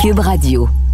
[0.00, 0.87] Cube Radio.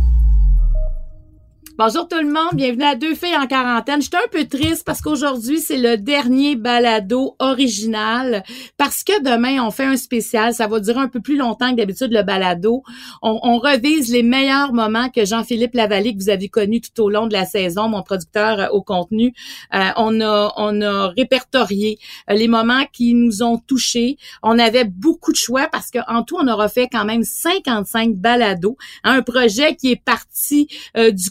[1.77, 4.01] Bonjour tout le monde, bienvenue à Deux filles en quarantaine.
[4.01, 8.45] J'étais un peu triste parce qu'aujourd'hui, c'est le dernier balado original
[8.77, 10.55] parce que demain, on fait un spécial.
[10.55, 12.85] Ça va durer un peu plus longtemps que d'habitude le balado.
[13.23, 17.11] On, on, revise les meilleurs moments que Jean-Philippe Lavallée, que vous avez connu tout au
[17.11, 19.35] long de la saison, mon producteur euh, au contenu.
[19.75, 21.99] Euh, on, a, on a répertorié
[22.31, 24.17] euh, les moments qui nous ont touchés.
[24.45, 28.77] On avait beaucoup de choix parce qu'en tout, on aura fait quand même 55 balados.
[29.03, 31.31] Un projet qui est parti du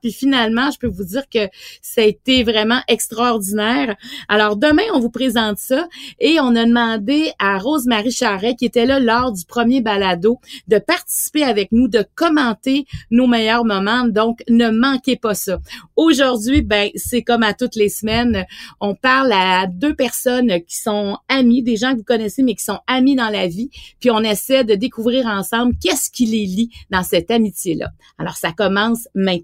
[0.00, 1.48] puis finalement, je peux vous dire que
[1.82, 3.96] ça a été vraiment extraordinaire.
[4.28, 5.88] Alors demain, on vous présente ça
[6.18, 10.78] et on a demandé à Rose-Marie Charret, qui était là lors du premier balado, de
[10.78, 14.06] participer avec nous, de commenter nos meilleurs moments.
[14.06, 15.58] Donc, ne manquez pas ça.
[15.96, 18.44] Aujourd'hui, ben, c'est comme à toutes les semaines,
[18.80, 22.64] on parle à deux personnes qui sont amies, des gens que vous connaissez, mais qui
[22.64, 26.70] sont amis dans la vie, puis on essaie de découvrir ensemble qu'est-ce qui les lie
[26.90, 27.90] dans cette amitié-là.
[28.18, 29.43] Alors, ça commence maintenant.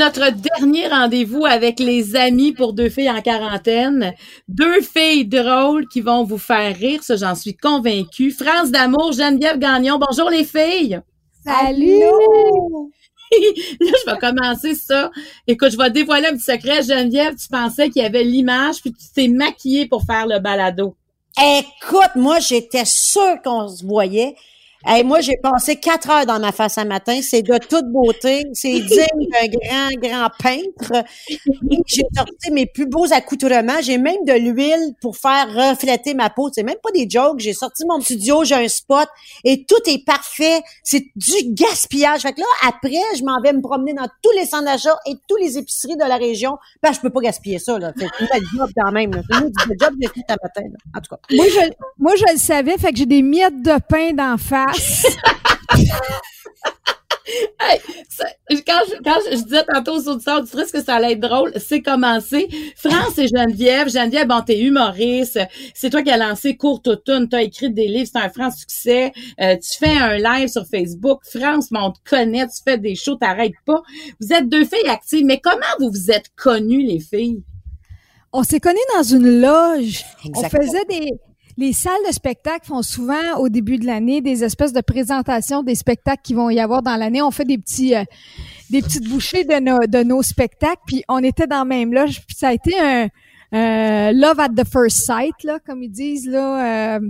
[0.00, 4.14] Notre dernier rendez-vous avec les amis pour deux filles en quarantaine.
[4.48, 8.30] Deux filles drôles qui vont vous faire rire, ça j'en suis convaincue.
[8.30, 9.98] France d'amour, Geneviève Gagnon.
[9.98, 11.02] Bonjour les filles.
[11.44, 12.00] Salut.
[13.80, 15.10] Là, je vais commencer ça.
[15.46, 16.82] Écoute, je vais dévoiler un petit secret.
[16.82, 20.96] Geneviève, tu pensais qu'il y avait l'image, puis tu t'es maquillée pour faire le balado.
[21.38, 24.34] Écoute, moi, j'étais sûre qu'on se voyait.
[24.82, 27.20] Hey, moi, j'ai passé quatre heures dans ma face un matin.
[27.22, 28.46] C'est de toute beauté.
[28.54, 31.04] C'est digne d'un grand, grand peintre.
[31.86, 33.82] J'ai sorti mes plus beaux accoutrements.
[33.82, 36.48] J'ai même de l'huile pour faire refléter ma peau.
[36.54, 37.40] C'est même pas des jokes.
[37.40, 39.06] J'ai sorti mon studio, j'ai un spot
[39.44, 40.62] et tout est parfait.
[40.82, 42.22] C'est du gaspillage.
[42.22, 45.14] Fait que là, après, je m'en vais me promener dans tous les centres d'achat et
[45.28, 46.56] tous les épiceries de la région.
[46.82, 47.92] Ben, je peux pas gaspiller ça, là.
[47.98, 49.10] C'est une job quand même.
[49.30, 50.62] C'est une job de tout matin,
[50.96, 51.20] En tout cas.
[51.32, 52.78] Moi, je, moi, je le savais.
[52.78, 54.69] Fait que j'ai des miettes de pain d'en face
[58.66, 61.82] quand, je, quand je, disais tantôt aux auditeurs du que ça allait être drôle, c'est
[61.82, 62.48] commencé.
[62.76, 63.88] France et Geneviève.
[63.88, 65.38] Geneviève, bon, t'es humoriste.
[65.74, 67.28] C'est toi qui as lancé Courte Automne.
[67.28, 68.08] T'as écrit des livres.
[68.12, 69.12] C'est un franc succès.
[69.40, 71.20] Euh, tu fais un live sur Facebook.
[71.24, 72.46] France, on te connaît.
[72.46, 73.16] Tu fais des shows.
[73.16, 73.82] T'arrêtes pas.
[74.20, 75.24] Vous êtes deux filles actives.
[75.24, 77.42] Mais comment vous vous êtes connues, les filles?
[78.32, 80.04] On s'est connues dans une loge.
[80.36, 81.10] On faisait des,
[81.60, 85.74] les salles de spectacle font souvent au début de l'année des espèces de présentations des
[85.74, 87.20] spectacles qui vont y avoir dans l'année.
[87.20, 88.02] On fait des petits euh,
[88.70, 92.22] des petites bouchées de nos de nos spectacles, puis on était dans la même loge.
[92.26, 96.96] Puis ça a été un love at the first sight là, comme ils disent là.
[96.96, 97.00] Euh,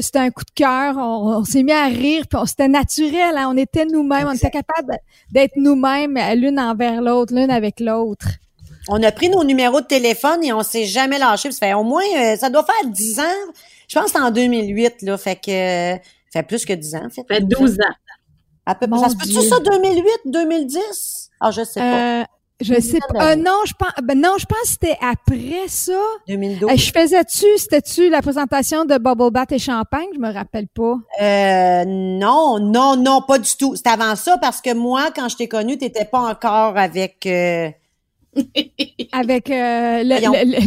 [0.00, 3.48] c'était un coup de cœur, on, s'est mis à rire, puis c'était naturel, hein.
[3.50, 4.96] on était nous-mêmes, on était capable
[5.32, 8.28] d'être nous-mêmes l'une envers l'autre, l'une avec l'autre.
[8.88, 11.50] On a pris nos numéros de téléphone et on s'est jamais lâché.
[11.52, 13.52] Ça fait au moins, euh, ça doit faire 10 ans.
[13.88, 15.16] Je pense que c'est en 2008, là.
[15.16, 17.08] Fait que, ça fait plus que 10 ans.
[17.10, 17.94] Fait, fait 12 ans.
[18.66, 19.00] À peu près.
[19.00, 21.30] Ça se peut-tu ça, 2008, 2010?
[21.40, 22.20] Ah, je sais pas.
[22.20, 22.24] Euh,
[22.60, 23.32] je sais pas.
[23.32, 25.98] Euh, non, je pense, ben non, je pense que c'était après ça.
[26.28, 26.70] 2012.
[26.76, 30.06] je faisais-tu, c'était-tu la présentation de Bubble Bath et Champagne?
[30.14, 30.96] Je me rappelle pas.
[31.20, 33.74] Euh, non, non, non, pas du tout.
[33.74, 37.70] C'était avant ça parce que moi, quand je t'ai connu, t'étais pas encore avec, euh,
[39.12, 40.02] Avec euh,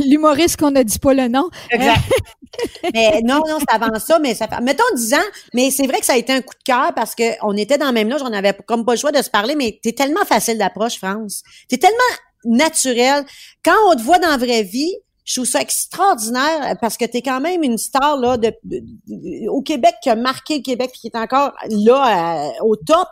[0.06, 1.50] l'humoriste qu'on a dit pas le nom.
[1.70, 2.02] Exact.
[2.94, 5.18] mais non, non, c'est avant ça, mais ça fait, mettons 10 ans,
[5.54, 7.88] mais c'est vrai que ça a été un coup de cœur parce qu'on était dans
[7.88, 10.26] le même loge, on avait comme pas le choix de se parler, mais t'es tellement
[10.26, 11.44] facile d'approche, France.
[11.68, 11.98] T'es tellement
[12.46, 13.26] naturel.
[13.64, 14.94] Quand on te voit dans la vraie vie,
[15.28, 18.54] je trouve ça extraordinaire parce que tu es quand même une star là de,
[19.50, 23.08] au Québec qui a marqué le Québec qui est encore là euh, au top.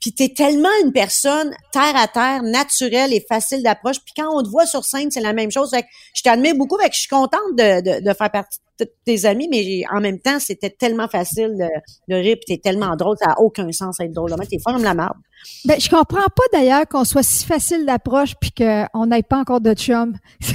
[0.00, 3.98] Puis tu es tellement une personne terre à terre, naturelle et facile d'approche.
[4.04, 5.70] Puis quand on te voit sur scène, c'est la même chose.
[5.70, 6.78] Fait que je t'admets beaucoup.
[6.78, 8.58] Fait que je suis contente de, de, de faire partie
[9.04, 12.94] tes amis, mais en même temps, c'était tellement facile de, de rire, puis t'es tellement
[12.96, 14.34] drôle, ça n'a aucun sens d'être drôle.
[14.48, 15.16] T'es fort comme la marde.
[15.64, 19.60] Ben, je comprends pas d'ailleurs qu'on soit si facile d'approche puis qu'on n'ait pas encore
[19.60, 20.16] de chum.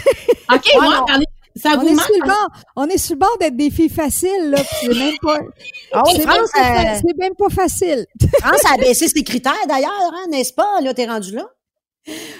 [0.53, 1.05] OK, moi,
[1.55, 2.05] Ça on, vous est manque?
[2.05, 4.57] sur le bord, on est sur le bord d'être des filles faciles, là.
[4.81, 5.39] C'est même pas,
[5.93, 8.05] Ah c'est même, euh, c'est même pas facile.
[8.39, 10.81] France a baissé ses critères d'ailleurs, hein, n'est-ce pas?
[10.81, 11.45] Là, t'es rendu là.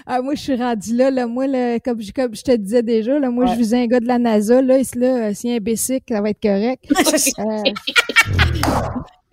[0.06, 1.25] Ah, moi, je suis rendue là, là.
[1.25, 3.51] Moi, là, comme, je, comme je te disais déjà, là, moi, Ouais.
[3.54, 4.77] je visais un gars de la NASA, là.
[4.80, 6.83] Et là, euh, s'il y a un basic, ça va être correct.
[7.39, 7.63] Euh,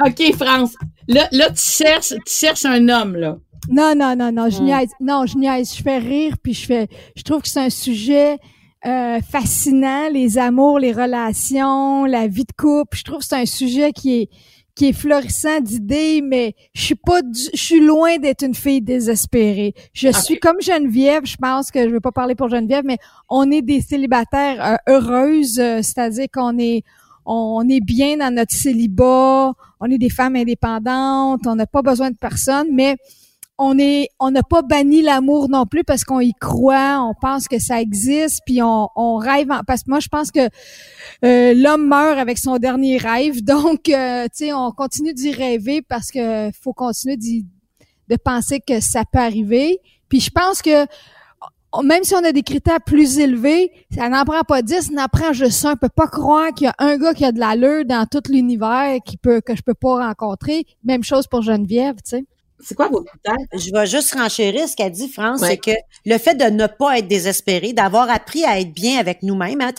[0.07, 0.75] OK, France.
[1.09, 3.37] Là, là, tu cherches, tu cherches un homme, là.
[3.69, 4.65] non, non, non, non, je Ouais.
[4.65, 4.91] niaise.
[5.01, 5.75] Non, je niaise.
[5.77, 8.39] Je fais rire, puis je fais, je trouve que c'est un sujet,
[8.87, 12.97] euh, fascinant, les amours, les relations, la vie de couple.
[12.97, 14.29] Je trouve que c'est un sujet qui est,
[14.75, 18.81] qui est florissant d'idées, mais je suis pas, du- je suis loin d'être une fille
[18.81, 19.75] désespérée.
[19.93, 21.27] Je suis comme Geneviève.
[21.27, 22.99] Je pense que je vais pas parler pour Geneviève, mais
[23.29, 26.83] on est des célibataires euh, heureuses, euh, c'est-à-dire qu'on est,
[27.27, 32.11] on est bien dans notre célibat, on est des femmes indépendantes, on n'a pas besoin
[32.11, 32.97] de personne, mais
[33.63, 37.59] on est, n'a pas banni l'amour non plus parce qu'on y croit, on pense que
[37.59, 39.51] ça existe, puis on, rêve.
[39.53, 40.49] en- parce que moi, je pense que
[41.25, 45.83] euh, l'homme meurt avec son dernier rêve, donc euh, tu sais, on continue d'y rêver
[45.83, 49.79] parce que faut continuer de penser que ça peut arriver.
[50.09, 50.87] Puis je pense que
[51.85, 55.07] même si on a des critères plus élevés, ça n'en prend pas 10, ça n'en
[55.07, 55.75] prend juste un.
[55.75, 58.23] On peut pas croire qu'il y a un gars qui a de l'allure dans tout
[58.31, 60.65] l'univers qui peut que je peux pas rencontrer.
[60.83, 62.25] Même chose pour Geneviève, tu sais.
[62.63, 63.35] C'est quoi vos critères?
[63.55, 65.49] Je vais juste renchérir ce qu'a dit France, Ouais.
[65.51, 65.71] c'est que
[66.07, 69.73] le fait de ne pas être désespéré, d'avoir appris à être bien avec nous-mêmes, hein,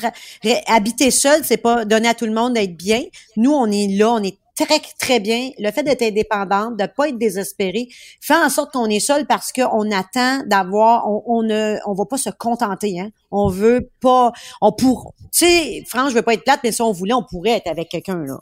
[0.67, 3.03] habiter seul, c'est pas donner à tout le monde d'être bien.
[3.37, 5.49] Nous, on est là, on est très très bien.
[5.59, 7.87] Le fait d'être indépendante, de pas être désespéré,
[8.19, 12.05] fait en sorte qu'on est seul parce qu'on attend d'avoir, on, on ne, on va
[12.05, 13.09] pas se contenter, hein.
[13.31, 14.31] On veut pas,
[14.61, 17.23] on pour, tu sais, France, je veux pas être plate, mais si on voulait, on
[17.23, 18.39] pourrait être avec quelqu'un là.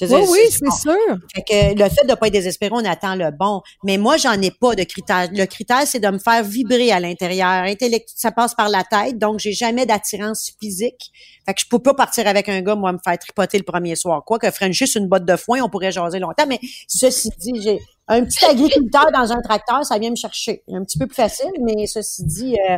[0.00, 0.92] Oui, dire, oui, c'est- sûr.
[1.34, 3.62] fait que le fait de pas être désespéré, on attend le bon.
[3.84, 5.28] Mais moi, j'en ai pas de critère.
[5.32, 7.64] Le critère, c'est de me faire vibrer à l'intérieur.
[8.14, 11.10] Ça passe par la tête, donc j'ai jamais d'attirance physique.
[11.46, 13.96] Fait que je peux pas partir avec un gars, moi, me faire tripoter le premier
[13.96, 14.24] soir.
[14.24, 16.46] Quoi que Frenchie sur une botte de foin, on pourrait jaser longtemps.
[16.48, 16.58] Mais
[16.88, 20.62] ceci dit, j'ai un petit agriculteur dans un tracteur, ça vient me chercher.
[20.72, 22.76] Un petit peu plus facile, mais ceci dit, euh,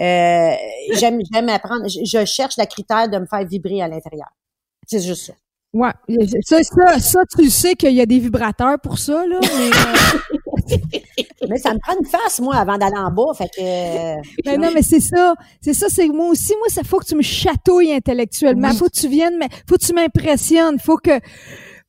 [0.00, 0.54] euh,
[0.94, 1.88] j'aime, j'aime apprendre.
[1.88, 4.28] Je, je cherche le critère de me faire vibrer à l'intérieur.
[4.86, 5.32] C'est juste ça.
[5.72, 5.92] Ouais.
[6.44, 9.38] Ça, ça, ça, tu sais qu'il y a des vibrateurs pour ça, là.
[9.40, 10.76] Mais, euh,
[11.48, 13.32] Mais ça me prend une face, moi, avant d'aller en bas.
[13.36, 13.60] Fait que.
[13.60, 15.34] euh, ben non, mais c'est ça.
[15.60, 16.54] C'est ça, c'est moi aussi.
[16.58, 18.70] Moi, ça faut que tu me chatouilles intellectuellement.
[18.70, 18.76] Oui.
[18.76, 20.78] Faut que tu viennes, mais faut que tu m'impressionnes.
[20.80, 21.18] Faut que,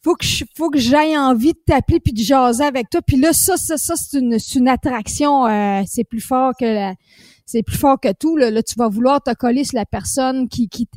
[0.04, 3.02] faut que je, faut que j'aille envie de t'appeler puis de jaser avec toi.
[3.06, 5.46] Puis là, ça, ça, ça, c'est une, c'est une attraction.
[5.48, 6.94] euh, c'est plus fort que la,
[7.46, 8.38] c'est plus fort que tout.
[8.38, 10.88] Là, Là, tu vas vouloir te coller sur la personne qui, qui,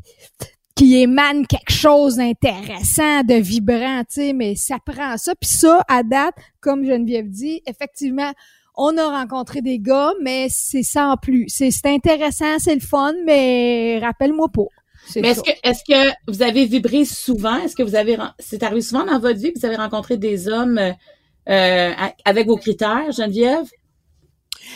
[0.75, 5.33] qui émane quelque chose d'intéressant, de vibrant, tu sais, mais ça prend ça.
[5.39, 8.31] Puis ça, à date, comme Geneviève dit, effectivement,
[8.75, 11.45] on a rencontré des gars, mais c'est sans plus.
[11.47, 14.67] C'est c'est intéressant, c'est le fun, mais rappelle-moi pas.
[15.07, 17.57] C'est Mais est-ce que, est-ce que vous avez vibré souvent?
[17.57, 20.47] Est-ce que vous avez, c'est arrivé souvent dans votre vie que vous avez rencontré des
[20.49, 21.93] hommes euh,
[22.25, 23.69] avec vos critères, Geneviève?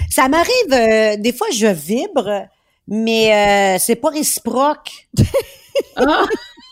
[0.10, 2.48] Ça m'arrive, euh, des fois, je vibre,
[2.88, 5.10] mais euh, c'est pas réciproque.
[5.96, 6.26] Ah!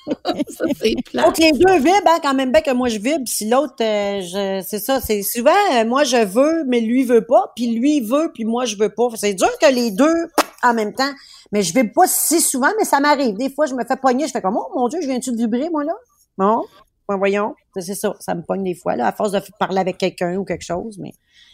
[0.50, 1.32] ça, c'est Faut plat.
[1.32, 4.22] que les deux vibrent, hein, quand même bien que moi je vibre, si l'autre, euh,
[4.22, 8.00] je, c'est ça, c'est souvent, euh, moi je veux, mais lui veut pas, puis lui
[8.02, 9.08] veut, puis moi je veux pas.
[9.16, 10.28] C'est dur que les deux
[10.64, 11.12] en même temps,
[11.52, 13.36] mais je vibre pas si souvent, mais ça m'arrive.
[13.36, 15.38] Des fois, je me fais pogner, je fais comme, oh mon Dieu, je viens-tu de
[15.38, 15.94] vibrer, moi, là?
[16.38, 16.66] Bon,
[17.08, 19.98] ben, voyons, c'est ça, ça me pogne des fois, là, à force de parler avec
[19.98, 21.14] quelqu'un ou quelque chose, mais...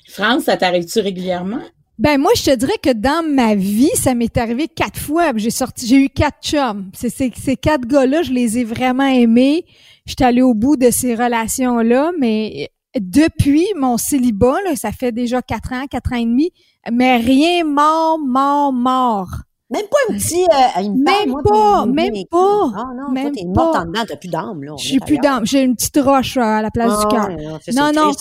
[0.10, 1.62] France, ça t'arrive-tu régulièrement?
[2.00, 5.31] Ben moi, je te dirais que dans ma vie, ça m'est arrivé quatre fois.
[5.35, 6.89] J'ai sorti, j'ai eu quatre chums.
[6.93, 9.65] C'est, c'est- ces quatre gars-là, je les ai vraiment aimés.
[10.05, 12.69] J'étais allée au bout de ces relations-là, mais
[13.00, 16.51] depuis mon célibat, là, ça fait déjà quatre ans, quatre ans et demi,
[16.91, 19.29] mais rien mort, mort, mort.
[19.69, 20.43] Même pas un petit...
[20.43, 22.71] Euh, Même moi, pas, même pas, Non,
[23.07, 23.79] non, même toi, t'es morte pas.
[23.81, 24.77] en dedans, t'as plus d'âme, là.
[24.77, 27.38] suis plus dans, j'ai une petite roche euh, à la place du Ah, cœur.
[27.73, 28.12] Non, non.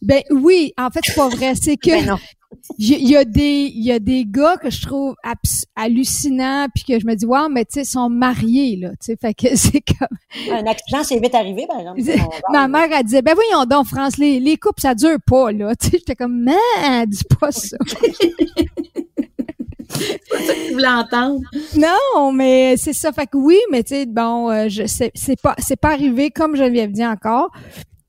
[0.00, 1.54] Ben oui, en fait, c'est pas vrai.
[1.60, 2.16] C'est que Ben non.
[2.76, 5.14] Il y, a des il y a des gars que je trouve
[5.74, 8.96] hallucinants puis que je me dis wow mais tu sais ils sont mariés là tu
[9.00, 12.00] sais fait que c'est comme Un accident, c'est vite arrivé, par exemple.
[12.52, 15.74] Ma mère elle disait ben voyons donc France les, les couples ça dure pas là
[15.74, 17.76] tu sais j'étais comme man dis pas ça.
[19.88, 21.40] Tu voulais entendre?
[21.76, 23.10] non mais c'est ça.
[23.10, 26.54] Fait que oui mais tu sais bon euh, je c'est pas c'est pas arrivé comme
[26.54, 27.50] je l'avais dit encore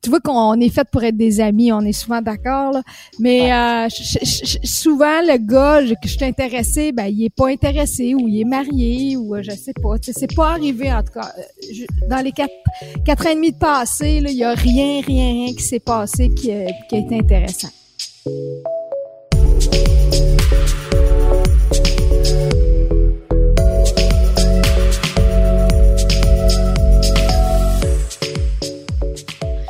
[0.01, 2.81] tu vois qu'on est fait pour être des amis, on est souvent d'accord, là.
[3.19, 7.25] Mais euh, je- je- je- souvent, le gars je- que je suis intéressée, ben, il
[7.25, 9.97] est pas intéressé ou il est marié ou euh, je sais pas.
[9.99, 11.31] Tu sais, c'est pas arrivé, en tout cas.
[11.37, 12.53] Euh, dans les quatre,
[13.05, 16.29] quatre ans et demi de passé, il y a rien, rien, rien qui s'est passé
[16.29, 17.69] qui, a- qui a été intéressant.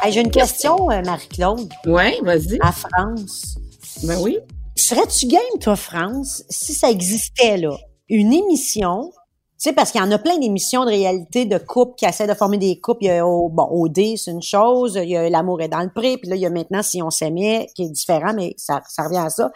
[0.09, 1.71] J'ai une question, euh, Marie-Claude.
[1.85, 2.57] Oui, vas-y.
[2.61, 3.57] À France.
[4.03, 4.39] Ben oui.
[4.75, 7.75] Serais-tu game, toi, France, si ça existait, là,
[8.07, 9.11] une émission
[9.59, 12.27] tu sais, parce qu'il y en a plein d'émissions de réalité de couples qui essaient
[12.27, 13.03] de former des couples.
[13.03, 14.97] Il y a au, bon, OD, c'est une chose.
[15.03, 16.15] Il y a L'amour est dans le pré.
[16.15, 19.03] Puis là, il y a maintenant Si on s'aimait, qui est différent, mais ça, ça
[19.03, 19.51] revient à ça.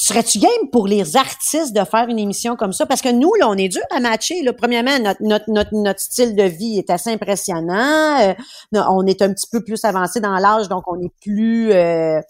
[0.00, 2.86] Serais-tu game pour les artistes de faire une émission comme ça?
[2.86, 4.42] Parce que nous, là, on est dur à matcher.
[4.42, 4.52] Là.
[4.52, 8.20] Premièrement, notre, notre, notre, notre style de vie est assez impressionnant.
[8.20, 8.34] Euh,
[8.72, 11.72] on est un petit peu plus avancé dans l'âge, donc on est plus...
[11.72, 12.20] Euh,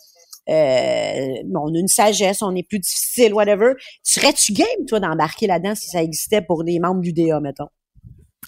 [0.49, 3.75] euh, on a une sagesse, on est plus difficile, whatever.
[4.03, 7.69] Serais-tu game, toi, d'embarquer là-dedans si ça existait pour les membres du DA, mettons?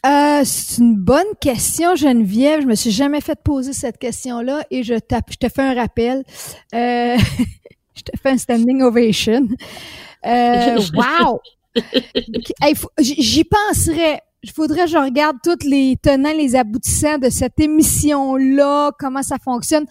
[0.06, 2.62] Euh, c'est une bonne question, Geneviève.
[2.62, 6.24] Je me suis jamais fait poser cette question-là et je, je te fais un rappel.
[6.74, 7.16] Euh,
[7.94, 9.49] je te fais un standing ovation.
[10.26, 11.40] Euh, wow!
[12.99, 18.90] J'y penserais il faudrait que je regarde tous les tenants, les aboutissants de cette émission-là,
[18.99, 19.85] comment ça fonctionne.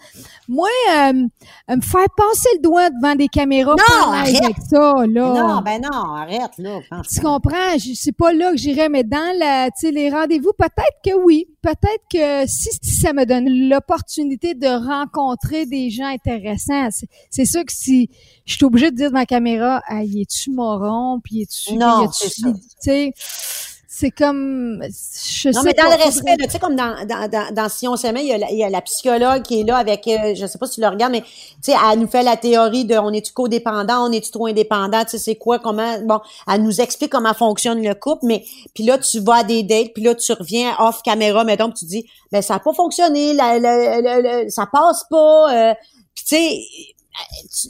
[0.48, 4.42] Moi, euh, me faire passer le doigt devant des caméras non, arrête.
[4.42, 5.34] avec ça, là.
[5.34, 6.80] non, ben non, arrête, là.
[7.08, 7.78] Tu comprends?
[7.94, 11.46] C'est pas là que j'irais, mais dans la, les rendez-vous, peut-être que oui.
[11.62, 16.88] Peut-être que si, ça me donne l'opportunité de rencontrer des gens intéressants,
[17.30, 18.08] c'est sûr que si
[18.46, 23.12] je suis obligée de dire devant la caméra, ah, es-tu moron, puis es-tu, non, c'est
[23.12, 23.12] tu
[24.00, 27.68] c'est comme je non mais dans le respect tu sais comme dans dans dans, dans
[27.68, 29.76] si on s'aimait il y a la, il y a la psychologue qui est là
[29.76, 32.22] avec euh, je sais pas si tu le regardes mais tu sais elle nous fait
[32.22, 35.98] la théorie de on est-tu codépendant on est-tu trop indépendant tu sais c'est quoi comment
[36.02, 36.18] bon
[36.50, 38.42] elle nous explique comment fonctionne le couple mais
[38.74, 41.80] puis là tu vas à des dates puis là tu reviens off caméra mettons puis
[41.80, 45.74] tu dis ben ça a pas fonctionné la, la, ça passe pas euh,
[46.14, 46.58] puis tu sais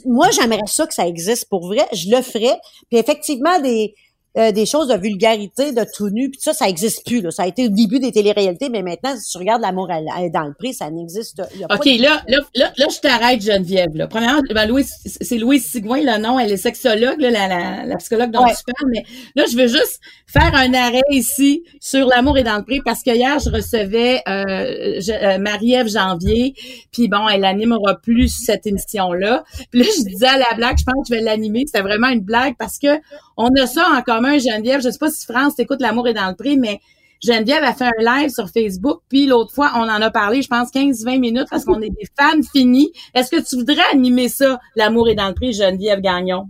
[0.05, 2.57] moi j'aimerais ça que ça existe pour vrai je le ferais
[2.89, 3.93] puis effectivement des
[4.37, 7.21] euh, des choses de vulgarité, de tout nu, puis ça, ça existe plus.
[7.21, 7.31] Là.
[7.31, 10.53] Ça a été le début des téléréalités, mais maintenant, si tu regardes l'amour dans le
[10.53, 11.41] prix, ça n'existe.
[11.69, 13.95] OK, là, là, là, là, je t'arrête, Geneviève.
[13.95, 14.07] Là.
[14.07, 14.69] Premièrement, ben,
[15.05, 18.63] c'est Louise Sigouin, le nom, elle est sexologue, là, la, la, la psychologue dont tu
[18.65, 19.03] parles, mais
[19.35, 23.03] là, je veux juste faire un arrêt ici sur l'amour et dans le prix, parce
[23.03, 26.53] que hier, je recevais euh, euh, Marie-Ève Janvier,
[26.91, 29.43] puis bon, elle animera plus cette émission-là.
[29.71, 31.63] Puis là, je disais à la blague, je pense que je vais l'animer.
[31.65, 32.99] C'était vraiment une blague parce que
[33.37, 34.81] on a ça en commun, Geneviève.
[34.81, 36.79] Je sais pas si France t'écoute L'amour est dans le prix, mais
[37.23, 40.47] Geneviève a fait un live sur Facebook, puis l'autre fois, on en a parlé, je
[40.47, 42.91] pense, 15-20 minutes parce qu'on est des fans finis.
[43.13, 46.49] Est-ce que tu voudrais animer ça, L'amour est dans le prix, Geneviève Gagnon?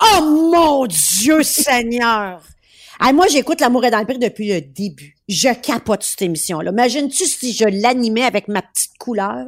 [0.00, 2.42] Oh mon Dieu Seigneur!
[3.12, 5.16] moi, j'écoute L'amour est dans le prix depuis le début.
[5.28, 6.70] Je capote cette émission-là.
[6.70, 9.44] Imagines-tu si je l'animais avec ma petite couleur?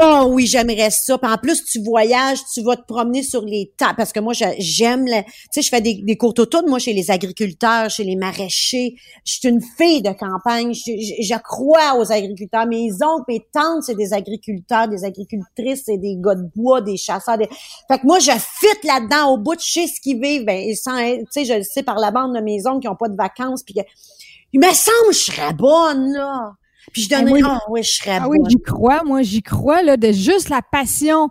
[0.00, 1.18] Oh oui, j'aimerais ça.
[1.22, 3.94] En plus, tu voyages, tu vas te promener sur les tables.
[3.96, 7.10] Parce que moi, j'aime, tu sais, je fais des, des courtes autour moi, chez les
[7.10, 8.94] agriculteurs, chez les maraîchers.
[9.24, 10.72] Je suis une fille de campagne.
[10.74, 12.66] Je, crois aux agriculteurs.
[12.66, 16.96] Mes oncles, mes tantes, c'est des agriculteurs, des agricultrices, c'est des gars de bois, des
[16.96, 17.38] chasseurs.
[17.38, 17.48] Des...
[17.88, 20.44] Fait que moi, je fit là-dedans au bout de chez ce qu'ils vivent.
[20.44, 23.08] Ben, tu sais, je le sais par la bande de mes oncles qui ont pas
[23.08, 23.62] de vacances.
[23.62, 23.80] Puis que,
[24.52, 26.52] il me semble que je serais bonne, là.
[26.92, 29.96] Puis je donnerais, ah oui, je serais Ah oui, j'y crois, moi, j'y crois, là,
[29.96, 31.30] de juste la passion,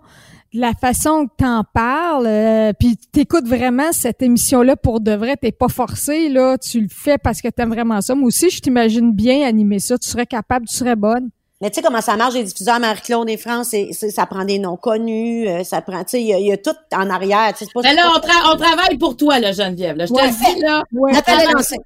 [0.54, 5.36] de la façon que t'en parles, euh, puis t'écoutes vraiment cette émission-là pour de vrai,
[5.36, 8.14] t'es pas forcé, là, tu le fais parce que t'aimes vraiment ça.
[8.14, 11.30] Moi aussi, je t'imagine bien animer ça, tu serais capable, tu serais bonne.
[11.62, 14.76] Mais tu sais comment ça marche, les diffuseurs Marie-Claude et France, ça prend des noms
[14.76, 17.52] connus, euh, ça prend, tu sais, il y, a tout en arrière.
[17.72, 19.96] Pas, Mais là, on, on, travaille pour toi, là, Geneviève.
[19.96, 20.06] Là.
[20.06, 20.82] Je te dis, là.
[21.12, 21.76] L'appel est lancé.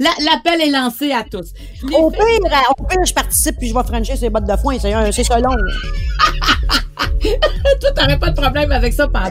[0.00, 1.52] l'appel est lancé à tous.
[1.96, 2.24] au, pire,
[2.76, 4.76] au pire, je participe puis je vais franchir ces bottes de foin.
[4.80, 5.54] C'est, c'est ça long.
[7.80, 9.30] toi, t'aurais pas de problème avec ça, pas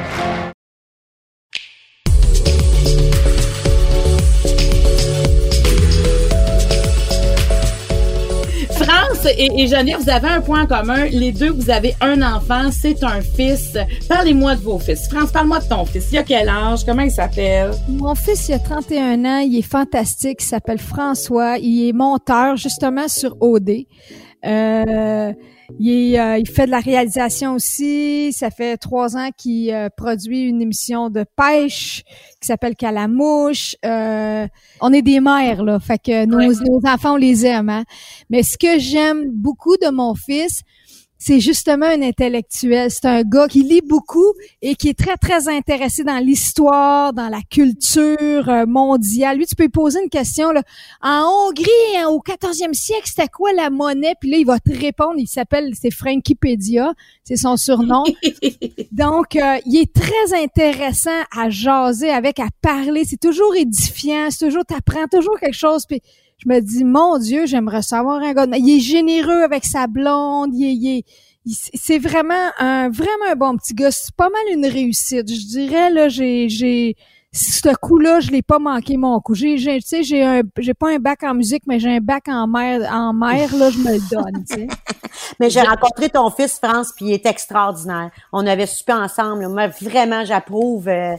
[9.37, 11.05] et, et vous avez un point en commun.
[11.05, 13.77] Les deux, vous avez un enfant, c'est un fils.
[14.07, 15.07] Parlez-moi de vos fils.
[15.09, 16.09] France, parle-moi de ton fils.
[16.11, 16.85] Il a quel âge?
[16.85, 17.71] Comment il s'appelle?
[17.89, 19.39] Mon fils, il a 31 ans.
[19.39, 20.39] Il est fantastique.
[20.41, 21.57] Il s'appelle François.
[21.57, 23.85] Il est monteur, justement, sur OD.
[24.45, 25.33] Euh,
[25.79, 28.33] Il, euh, il fait de la réalisation aussi.
[28.33, 32.03] Ça fait trois ans qu'il euh, produit une émission de pêche
[32.39, 33.75] qui s'appelle Calamouche.
[33.85, 34.47] Euh,
[34.81, 35.79] on est des mères, là.
[35.79, 37.69] Fait que nos, nos enfants, on les aime.
[37.69, 37.83] Hein?
[38.29, 40.61] Mais ce que j'aime beaucoup de mon fils,
[41.23, 42.89] c'est justement un intellectuel.
[42.89, 47.29] C'est un gars qui lit beaucoup et qui est très, très intéressé dans l'histoire, dans
[47.29, 49.37] la culture euh, mondiale.
[49.37, 50.49] Lui, tu peux lui poser une question.
[50.49, 50.63] Là.
[50.99, 54.15] En Hongrie, hein, au 14e siècle, c'était quoi la monnaie?
[54.19, 55.13] Puis là, il va te répondre.
[55.17, 56.91] Il s'appelle, c'est Frankiepedia.
[57.23, 58.03] C'est son surnom.
[58.91, 63.03] Donc, euh, il est très intéressant à jaser avec, à parler.
[63.05, 64.29] C'est toujours édifiant.
[64.31, 65.85] C'est toujours, t'apprends toujours quelque chose.
[65.85, 66.01] Puis
[66.43, 68.47] je me dis, mon Dieu, j'aimerais savoir un gars.
[68.57, 70.55] Il est généreux avec sa blonde.
[70.55, 71.05] Il est,
[71.45, 73.91] c'est vraiment un vraiment un bon petit gars.
[73.91, 75.31] C'est pas mal une réussite.
[75.31, 76.95] Je dirais là, j'ai j'ai
[77.33, 79.35] ce coup-là, je l'ai pas manqué mon coup.
[79.35, 82.27] J'ai, tu sais, j'ai un, j'ai pas un bac en musique, mais j'ai un bac
[82.27, 84.43] en mer, en mer là, je me le donne.
[84.45, 84.67] Tu sais.
[85.39, 88.11] mais j'ai rencontré ton fils France, puis il est extraordinaire.
[88.33, 89.47] On avait super ensemble.
[89.47, 90.89] Moi, vraiment, j'approuve.
[90.89, 91.15] Euh,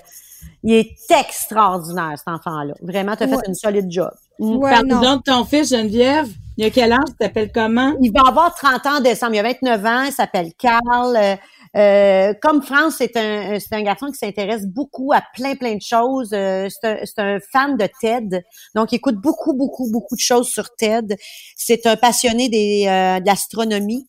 [0.62, 2.74] il est extraordinaire, cet enfant-là.
[2.82, 4.10] Vraiment, tu as fait une solide job.
[4.38, 6.28] Ouais, Parle-nous de ton fils, Geneviève.
[6.56, 7.00] Il a quel âge?
[7.08, 7.94] Il s'appelle comment?
[8.00, 9.34] Il va avoir 30 ans en décembre.
[9.34, 10.02] Il a 29 ans.
[10.04, 11.16] Il s'appelle Carl.
[11.16, 11.36] Euh,
[11.74, 15.82] euh, comme France, c'est un, c'est un garçon qui s'intéresse beaucoup à plein, plein de
[15.82, 16.30] choses.
[16.32, 18.42] Euh, c'est, un, c'est un fan de TED.
[18.74, 21.16] Donc, il écoute beaucoup, beaucoup, beaucoup de choses sur TED.
[21.56, 24.06] C'est un passionné des, euh, de l'astronomie.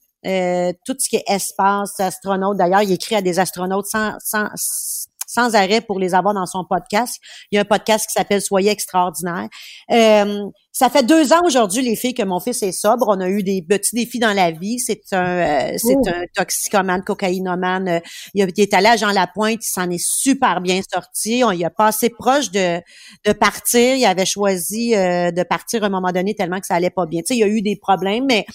[0.85, 2.57] tout ce qui est espace, astronaute.
[2.57, 4.47] D'ailleurs, il écrit à des astronautes sans, sans,
[5.33, 7.19] sans arrêt pour les avoir dans son podcast.
[7.51, 9.47] Il y a un podcast qui s'appelle Soyez extraordinaire.
[9.91, 13.07] Euh, ça fait deux ans aujourd'hui, les filles, que mon fils est sobre.
[13.07, 14.79] On a eu des petits défis dans la vie.
[14.79, 16.07] C'est un, euh, c'est oh.
[16.07, 17.87] un toxicomane, cocaïnomane.
[17.87, 17.99] Euh,
[18.33, 21.43] il, est allé à Jean Lapointe, il s'en est super bien sorti.
[21.45, 22.79] On, il a passé proche de,
[23.25, 23.95] de partir.
[23.95, 27.21] Il avait choisi de partir à un moment donné tellement que ça allait pas bien.
[27.21, 28.45] Tu sais, il y a eu des problèmes, mais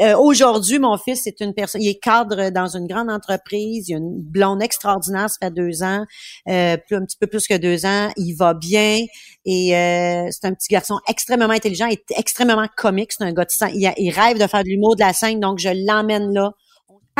[0.00, 3.94] euh, aujourd'hui, mon fils, c'est une personne, il est cadre dans une grande entreprise, il
[3.94, 6.04] a une blonde extraordinaire, ça fait deux ans,
[6.48, 9.04] euh, plus, un petit peu plus que deux ans, il va bien
[9.44, 13.50] et euh, c'est un petit garçon extrêmement intelligent et extrêmement comique, c'est un gars de
[13.74, 16.52] il, il, rêve de faire de l'humour de la scène, donc je l'emmène là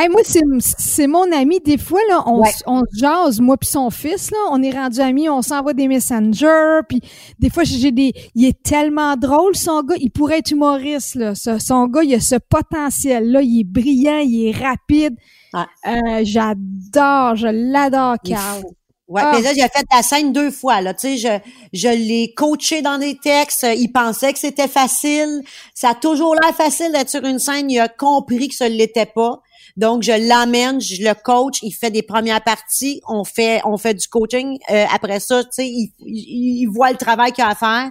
[0.08, 1.60] moi, c'est mon ami.
[1.60, 5.28] Des fois, là, on, on jase, moi puis son fils, là, on est rendu amis,
[5.28, 7.00] on s'envoie des messengers, puis
[7.38, 8.12] des fois, j'ai des...
[8.34, 11.34] Il est tellement drôle, son gars, il pourrait être humoriste, là.
[11.34, 15.16] son gars, il a ce potentiel-là, il est brillant, il est rapide.
[15.54, 18.62] Euh, j'adore, je l'adore, Carl.
[19.08, 19.32] Ouais, ah.
[19.34, 20.80] mais là, j'ai fait la scène deux fois.
[20.80, 23.66] Là, tu sais, je, je l'ai coaché dans des textes.
[23.76, 25.42] Il pensait que c'était facile.
[25.74, 27.68] Ça a toujours l'air facile d'être sur une scène.
[27.68, 29.42] Il a compris que ce l'était pas.
[29.80, 33.94] Donc, je l'amène, je le coach, il fait des premières parties, on fait, on fait
[33.94, 34.58] du coaching.
[34.70, 37.90] Euh, après ça, tu sais, il, il, voit le travail qu'il a à faire.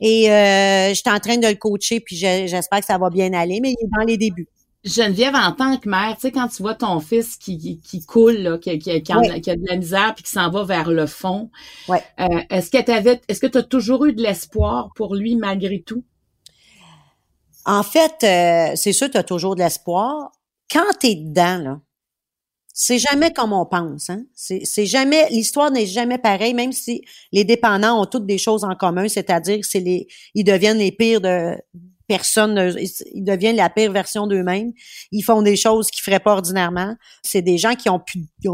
[0.00, 3.32] Et euh, je suis en train de le coacher, puis j'espère que ça va bien
[3.34, 4.48] aller, mais il est dans les débuts.
[4.82, 8.38] Geneviève, en tant que mère, tu sais, quand tu vois ton fils qui, qui, coule,
[8.38, 11.50] là, qui, qui, qui, a, de la misère puis qui s'en va vers le fond,
[11.88, 11.96] euh,
[12.50, 15.82] est-ce que tu avais, est-ce que tu as toujours eu de l'espoir pour lui malgré
[15.82, 16.02] tout?
[17.64, 20.32] En fait, euh, c'est sûr, tu as toujours de l'espoir
[20.70, 21.80] quand tu es dedans, là,
[22.80, 24.08] c'est jamais comme on pense.
[24.08, 24.22] Hein?
[24.34, 27.02] C'est jamais l'histoire n'est jamais pareille, même si
[27.32, 31.20] les dépendants ont toutes des choses en commun, c'est-à-dire c'est les ils deviennent les pires
[31.20, 31.56] de
[32.06, 32.72] personnes,
[33.12, 34.72] ils deviennent la pire version d'eux-mêmes.
[35.10, 36.94] Ils font des choses qu'ils feraient pas ordinairement.
[37.24, 38.48] C'est des gens qui ont plus, qui.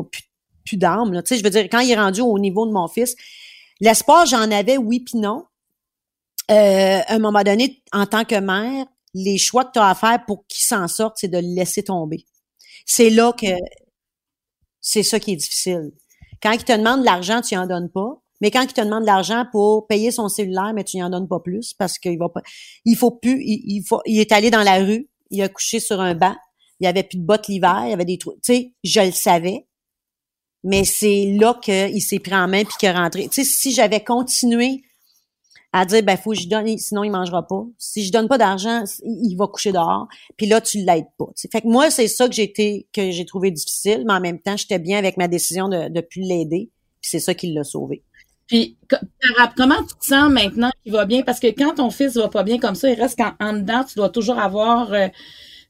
[0.64, 3.14] Tu sais, je veux dire, quand il est rendu au niveau de mon fils,
[3.81, 5.44] l'espoir j'en avais, oui puis non.
[6.50, 9.94] Euh, à un moment donné, en tant que mère, les choix que tu as à
[9.94, 12.27] faire pour qu'il s'en sorte, c'est de le laisser tomber.
[12.85, 13.46] C'est là que
[14.81, 15.92] c'est ça qui est difficile.
[16.42, 18.20] Quand il te demande de l'argent, tu en donnes pas.
[18.40, 21.09] Mais quand il te demande de l'argent pour payer son cellulaire, mais tu n'y en
[21.09, 22.42] donnes pas plus parce qu'il va pas.
[22.85, 23.40] Il faut plus.
[23.42, 24.03] Il, faut.
[24.05, 25.09] Il est allé dans la rue.
[25.31, 26.37] Il a couché sur un banc.
[26.81, 27.83] Il avait plus de bottes l'hiver.
[27.85, 28.42] Il y avait des trucs.
[28.42, 29.66] Tu sais, je le savais.
[30.64, 33.29] Mais c'est là qu'il s'est pris en main puis qu'il est rentré.
[33.29, 34.83] Tu sais, si j'avais continué
[35.76, 37.64] à dire ben faut que je donne sinon il mangera pas.
[37.78, 40.06] Si je donne pas d'argent, il va coucher dehors.
[40.37, 41.26] Puis là tu l'aides pas.
[41.50, 44.40] Fait que moi c'est ça que j'ai été que j'ai trouvé difficile, mais en même
[44.40, 46.70] temps j'étais bien avec ma décision de de plus l'aider.
[47.00, 48.04] Puis c'est ça qui l'a sauvé.
[48.46, 48.78] Puis
[49.56, 51.22] comment tu te sens maintenant qu'il va bien?
[51.22, 53.96] Parce que quand ton fils va pas bien comme ça, il reste en, dedans, tu
[53.96, 55.08] dois toujours avoir euh,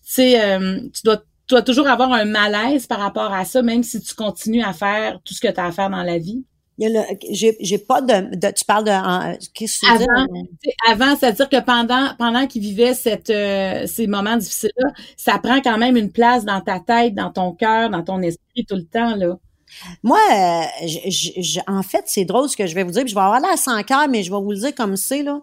[0.06, 3.82] tu euh, tu dois tu dois toujours avoir un malaise par rapport à ça, même
[3.82, 6.44] si tu continues à faire tout ce que tu as à faire dans la vie
[6.78, 10.26] j'ai pas de, tu parles de qu'est-ce que tu avant,
[10.90, 15.60] avant c'est-à-dire que pendant pendant qu'il vivait cette euh, ces moments difficiles là ça prend
[15.60, 18.87] quand même une place dans ta tête dans ton cœur dans ton esprit tout le
[18.87, 19.37] temps là
[20.02, 20.62] moi, euh,
[21.66, 23.06] en fait, c'est drôle ce que je vais vous dire.
[23.06, 25.40] je vais avoir l'air sans cœur, mais je vais vous le dire comme c'est là.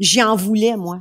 [0.00, 1.00] J'y en voulais moi.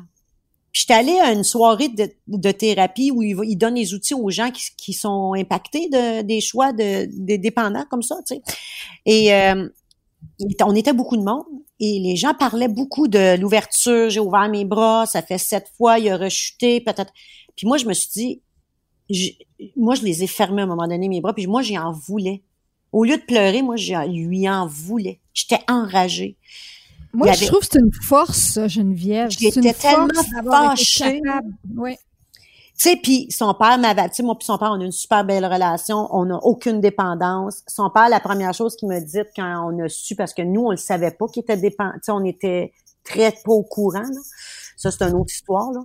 [0.73, 4.49] Puis j'étais allée à une soirée de, thérapie où il, donne les outils aux gens
[4.51, 8.41] qui, sont impactés de, des choix de, des dépendants comme ça, tu sais.
[9.05, 9.69] Et euh,
[10.65, 11.43] on était beaucoup de monde
[11.79, 14.09] et les gens parlaient beaucoup de l'ouverture.
[14.09, 17.13] J'ai ouvert mes bras, ça fait sept fois, il a rechuté, peut-être.
[17.55, 18.41] Puis moi, je me suis dit,
[19.75, 21.91] moi, je les ai fermés à un moment donné, mes bras, puis moi, j'y en
[21.91, 22.41] voulais.
[22.91, 25.19] Au lieu de pleurer, moi, je lui en voulais.
[25.33, 26.37] J'étais enragée.
[27.13, 29.29] Moi, je trouve que c'est une force, ça, Geneviève.
[29.29, 30.07] J'étais tellement
[30.49, 31.21] fâchée.
[31.75, 31.97] Ouais.
[32.75, 34.91] Tu sais, puis son père m'avait, tu sais, moi puis son père, on a une
[34.91, 37.61] super belle relation, on n'a aucune dépendance.
[37.67, 40.61] Son père, la première chose qu'il me dit quand on a su, parce que nous,
[40.65, 42.73] on le savait pas qu'il était dépendant, tu sais, on était
[43.03, 44.21] très pas au courant, là.
[44.75, 45.81] Ça, c'est une autre histoire, là.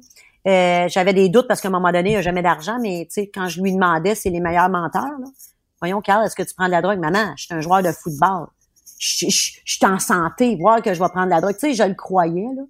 [0.47, 3.07] Euh, j'avais des doutes parce qu'à un moment donné, il n'y a jamais d'argent, mais
[3.11, 5.27] tu sais, quand je lui demandais, c'est les meilleurs menteurs, là.
[5.83, 6.99] Voyons, Carl, est-ce que tu prends de la drogue?
[6.99, 8.47] Maman, je suis un joueur de football.
[8.99, 11.55] Je, je, je suis en santé, voir que je vais prendre la drogue.
[11.55, 12.63] Tu sais, je le croyais, là.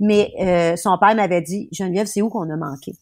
[0.00, 2.94] Mais euh, son père m'avait dit, Geneviève, c'est où qu'on a manqué?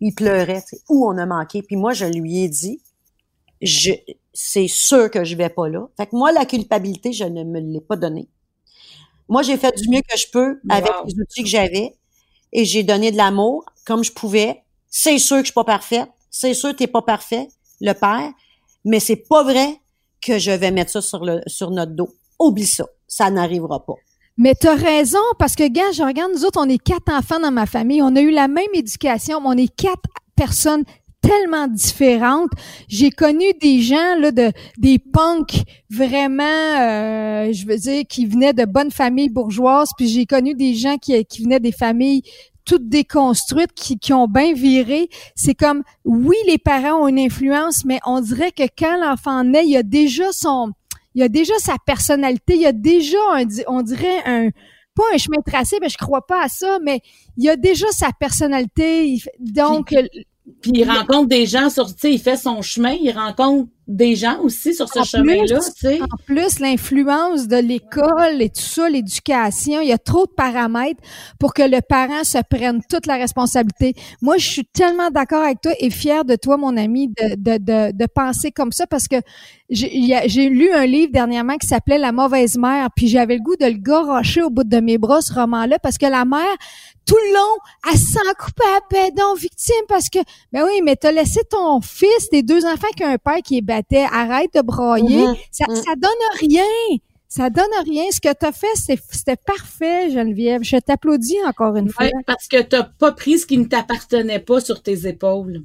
[0.00, 1.62] il pleurait, tu sais, où on a manqué?
[1.62, 2.82] Puis moi, je lui ai dit,
[3.62, 3.92] je,
[4.32, 5.88] c'est sûr que je vais pas là.
[5.96, 8.28] Fait que moi, la culpabilité, je ne me l'ai pas donnée.
[9.28, 11.06] Moi, j'ai fait du mieux que je peux avec Wow.
[11.06, 11.94] les outils que j'avais
[12.52, 14.62] et j'ai donné de l'amour comme je pouvais.
[14.88, 16.08] C'est sûr que je suis pas parfaite.
[16.30, 17.48] C'est sûr que t'es pas parfait,
[17.80, 18.32] le père.
[18.84, 19.80] Mais c'est pas vrai
[20.22, 22.08] que je vais mettre ça sur notre dos.
[22.38, 22.86] Oublie ça.
[23.06, 23.94] Ça n'arrivera pas.
[24.38, 27.50] Mais t'as raison, parce que, gars, je regarde, nous autres, on est quatre enfants dans
[27.50, 28.00] ma famille.
[28.02, 30.84] On a eu la même éducation, mais on est quatre personnes
[31.20, 32.50] tellement différentes.
[32.88, 38.54] J'ai connu des gens, là, de, des punks vraiment, euh, je veux dire, qui venaient
[38.54, 42.22] de bonnes familles bourgeoises, puis j'ai connu des gens qui venaient des familles
[42.64, 45.08] toutes déconstruites, qui, qui ont bien viré.
[45.34, 49.64] C'est comme, oui, les parents ont une influence, mais on dirait que quand l'enfant naît,
[49.64, 50.72] il y a déjà son,
[51.14, 54.50] il y a déjà sa personnalité, il y a déjà un, on dirait un,
[54.94, 57.00] pas un chemin tracé, mais je crois pas à ça, mais
[57.36, 59.18] il y a déjà sa personnalité.
[59.38, 59.94] donc,
[60.60, 64.14] Puis il rencontre des gens sur, tu sais, il fait son chemin, il rencontre des
[64.16, 66.00] gens aussi sur ce chemin-là, tu sais.
[66.00, 71.02] En plus, l'influence de l'école et tout ça, l'éducation, il y a trop de paramètres
[71.38, 73.94] pour que le parent se prenne toute la responsabilité.
[74.20, 77.58] Moi, je suis tellement d'accord avec toi et fière de toi, mon ami, de, de,
[77.58, 79.16] de, de penser comme ça parce que
[79.68, 83.66] j'ai lu un livre dernièrement qui s'appelait La mauvaise mère, puis j'avais le goût de
[83.66, 86.56] le garocher au bout de mes bras, ce roman-là, parce que la mère,
[87.06, 87.56] tout le long,
[87.92, 90.18] elle se sent coupable, donc victime, parce que,
[90.52, 93.58] ben oui, mais t'as laissé ton fils, tes deux enfants qui ont un père qui
[93.58, 95.26] est battait, arrête de brailler.
[95.26, 95.36] Mhm.
[95.50, 95.76] Ça, Mhm.
[95.76, 96.98] ça donne rien.
[97.28, 98.04] Ça donne rien.
[98.12, 100.62] Ce que t'as fait, c'est- c'était parfait, Geneviève.
[100.62, 102.06] Je t'applaudis encore une fois.
[102.26, 105.62] Parce que t'as pas pris ce qui ne t'appartenait pas sur tes épaules.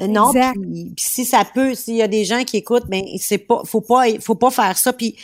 [0.00, 3.38] Euh, Non, puis si ça peut, s'il y a des gens qui écoutent, ben c'est
[3.38, 4.92] pas, faut pas, faut pas faire ça.
[4.92, 5.16] Puis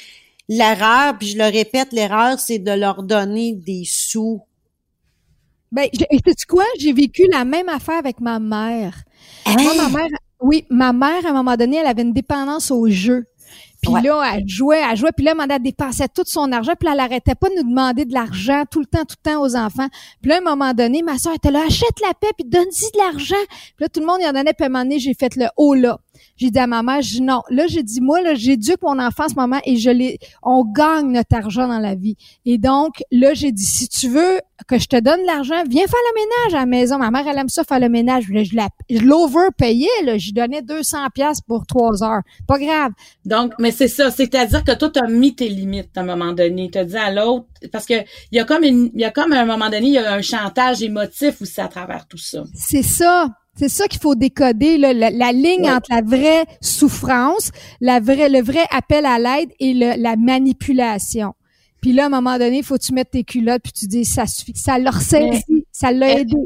[0.48, 4.42] l'erreur, puis je le répète, l'erreur, c'est de leur donner des sous.
[5.72, 6.64] Ben, sais-tu quoi?
[6.78, 9.02] J'ai vécu la même affaire avec ma mère.
[9.46, 9.74] Moi, Hein?
[9.76, 10.08] ma mère,
[10.40, 13.24] oui, ma mère, à un moment donné, elle avait une dépendance au jeu.
[13.82, 14.02] Puis Ouais.
[14.02, 17.00] là, elle jouait, elle jouait, puis là, elle dépensait tout son argent, puis là, elle
[17.00, 19.88] arrêtait pas de nous demander de l'argent tout le temps, tout le temps aux enfants.
[20.20, 22.92] Puis là, à un moment donné, ma soeur était là, achète la paix, puis donne-y
[22.92, 23.42] de l'argent.
[23.48, 25.34] Puis là, tout le monde y en donnait, puis à un moment donné, j'ai fait
[25.36, 25.98] le haut là.
[26.36, 27.42] J'ai dit à ma mère, je non.
[27.50, 30.64] Là, j'ai dit, moi, là, j'éduque mon enfant en ce moment et je l'ai, on
[30.64, 32.16] gagne notre argent dans la vie.
[32.44, 35.86] Et donc, là, j'ai dit, si tu veux que je te donne de l'argent, viens
[35.86, 36.98] faire le ménage à la maison.
[36.98, 38.28] Ma mère, elle aime ça, faire le ménage.
[38.30, 40.18] Là, je la, je l'overpayais, là.
[40.18, 42.22] Je donnais 200 pièces pour trois heures.
[42.46, 42.92] Pas grave.
[43.24, 46.70] Donc, mais c'est ça, c'est-à-dire que toi, t'as mis tes limites à un moment donné.
[46.70, 47.94] T'as dit à l'autre, parce que
[48.32, 49.98] il y a comme une, il y a comme à un moment donné, il y
[49.98, 52.44] a un chantage émotif aussi à travers tout ça.
[52.54, 53.28] C'est ça.
[53.60, 55.70] C'est ça qu'il faut décoder, là, la, la ligne Ouais.
[55.72, 57.50] entre la vraie souffrance,
[57.82, 61.34] la vraie, le vrai appel à l'aide et le- la manipulation.
[61.82, 63.86] Puis là, à un moment donné, il faut que tu mettes tes culottes puis tu
[63.86, 64.54] dis ça suffit.
[64.56, 66.36] Ça l'a ressaisi, ça l'a aidé.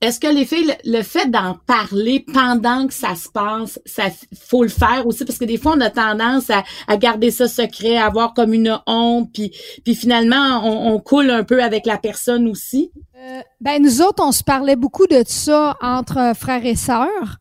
[0.00, 4.62] Est-ce que les filles, le, fait d'en parler pendant que ça se passe, ça faut
[4.62, 5.26] le faire aussi?
[5.26, 8.54] Parce que des fois on a tendance à, à garder ça secret, à avoir comme
[8.54, 9.52] une honte, puis
[9.84, 12.90] puis finalement on, on coule un peu avec la personne aussi.
[13.18, 17.36] Euh, ben nous autres, on se parlait beaucoup de ça entre euh, frères et sœurs.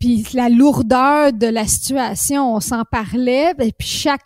[0.00, 3.52] Puis la lourdeur de la situation, on s'en parlait.
[3.60, 4.20] Et puis chaque,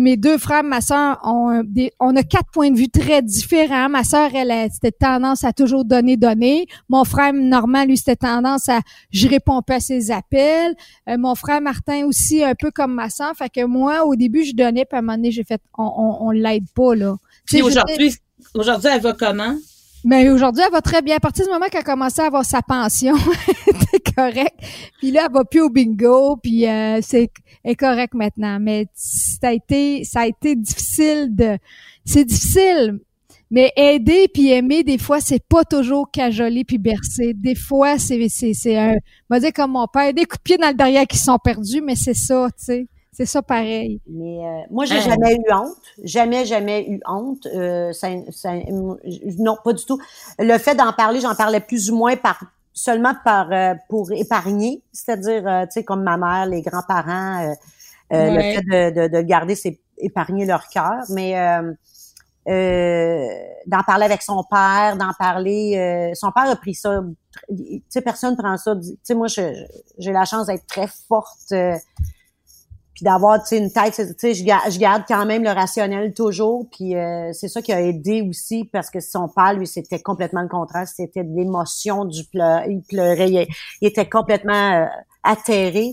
[0.00, 3.88] mes deux frères, ma sœur, ont des, on a quatre points de vue très différents.
[3.88, 6.66] Ma sœur, elle, a- c'était tendance à toujours donner, donner.
[6.88, 10.74] Mon frère Normand, lui, c'était tendance à, je réponds pas à ses appels.
[11.08, 13.32] Euh, mon frère Martin aussi, un peu comme ma sœur.
[13.36, 15.84] Fait que moi, au début, je donnais, puis à un moment donné, j'ai fait, on,
[15.84, 17.16] on, on l'aide pas là.
[17.46, 18.14] Puis aujourd'hui,
[18.54, 19.54] aujourd'hui elle va comment?
[20.04, 21.16] Mais aujourd'hui, elle va très bien.
[21.16, 23.14] À partir du moment qu'elle a commencé à avoir sa pension,
[23.90, 24.54] c'est correct.
[24.98, 27.30] Puis là, elle va plus au bingo, puis euh, c'est
[27.64, 28.58] est correct maintenant.
[28.60, 31.58] Mais ça a été, ça a été difficile de,
[32.04, 33.00] c'est difficile.
[33.50, 37.32] Mais aider puis aimer, des fois, c'est pas toujours cajoler puis bercer.
[37.34, 40.42] Des fois, c'est c'est c'est un, on va dire comme mon père, des coups de
[40.42, 42.88] pied dans le derrière qui sont perdus, mais c'est ça, tu sais.
[43.12, 44.00] C'est ça pareil.
[44.08, 45.76] Mais euh, moi, j'ai jamais eu honte.
[46.04, 47.46] Jamais, jamais eu honte.
[47.46, 48.52] Euh, ça, ça,
[49.38, 50.00] non, pas du tout.
[50.38, 52.40] Le fait d'en parler, j'en parlais plus ou moins par
[52.78, 57.54] seulement par euh, pour épargner, c'est-à-dire, euh, tu sais, comme ma mère, les grands-parents, euh,
[58.10, 61.02] le fait de, de, de garder, c'est épargner leur cœur.
[61.10, 61.32] Mais
[62.46, 67.02] d'en parler avec son père, d'en parler, son père a pris ça.
[67.50, 68.74] Tu sais, personne prend ça.
[68.76, 71.52] Tu sais, moi, j'ai la chance d'être très forte
[72.98, 77.32] puis d'avoir une tête tu sais je, garde quand même le rationnel toujours puis euh,
[77.32, 80.88] c'est ça qui a aidé aussi parce que son père lui c'était complètement le contraire
[80.88, 84.86] c'était de l'émotion du pleur il pleurait il, était complètement euh,
[85.22, 85.92] atterré.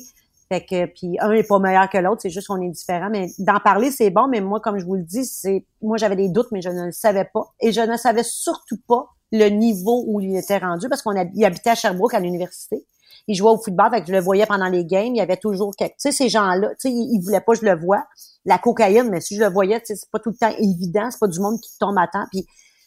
[0.49, 3.27] Fait que puis un n'est pas meilleur que l'autre c'est juste qu'on est différent mais
[3.37, 6.29] d'en parler c'est bon mais moi comme je vous le dis c'est moi j'avais des
[6.29, 10.05] doutes mais je ne le savais pas et je ne savais surtout pas le niveau
[10.07, 12.83] où il était rendu parce qu'on habitait à Sherbrooke à l'université
[13.27, 15.37] il jouait au football, fait que je le voyais pendant les games, il y avait
[15.37, 18.03] toujours quelque, tu sais, ces gens-là, tu sais, ils, voulaient pas que je le vois.
[18.45, 21.09] La cocaïne, mais si je le voyais, tu sais, c'est pas tout le temps évident,
[21.09, 22.25] c'est pas du monde qui tombe à temps.
[22.31, 22.45] Puis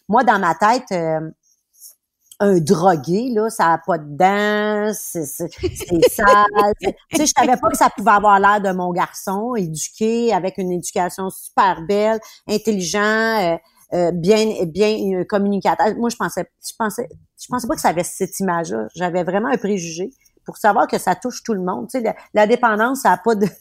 [0.09, 1.29] moi, dans ma tête, euh,
[2.41, 5.47] un drogué, là, ça a pas de dents, c'est sale.
[6.81, 10.59] tu sais, je savais pas que ça pouvait avoir l'air de mon garçon, éduqué, avec
[10.59, 13.57] une éducation super belle, intelligent, euh,
[13.95, 15.97] euh, bien, bien communicateur.
[15.97, 17.09] Moi, je pensais, je pensais,
[17.41, 18.87] je pensais pas que ça avait cette image-là.
[18.95, 20.11] J'avais vraiment un préjugé
[20.49, 21.89] pour savoir que ça touche tout le monde.
[21.91, 23.47] Tu sais, la, dépendance, ça a pas de...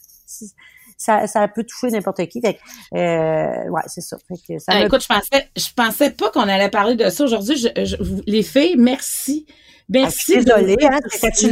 [1.00, 2.40] Ça, ça peut toucher n'importe qui.
[2.40, 2.58] Fait
[2.92, 4.16] euh, ouais, c'est ça.
[4.26, 7.22] Fait que ça ah, écoute, je pensais, je pensais pas qu'on allait parler de ça
[7.22, 7.56] aujourd'hui.
[7.56, 7.96] Je,
[8.26, 9.46] les filles, merci.
[9.88, 10.38] Merci.
[10.38, 10.98] Ah, désolée, hein,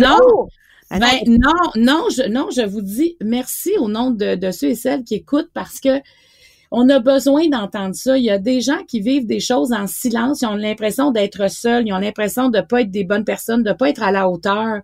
[0.01, 0.49] non.
[0.91, 4.71] Ah, ben, non, non, je, non, je vous dis merci au nom de, de ceux
[4.71, 6.01] et celles qui écoutent parce que
[6.71, 8.19] on a besoin d'entendre ça.
[8.19, 10.43] Il y a des gens qui vivent des choses en silence.
[10.43, 11.87] Ils ont l'impression d'être seuls.
[11.87, 14.81] Ils ont l'impression de pas être des bonnes personnes, de pas être à la hauteur.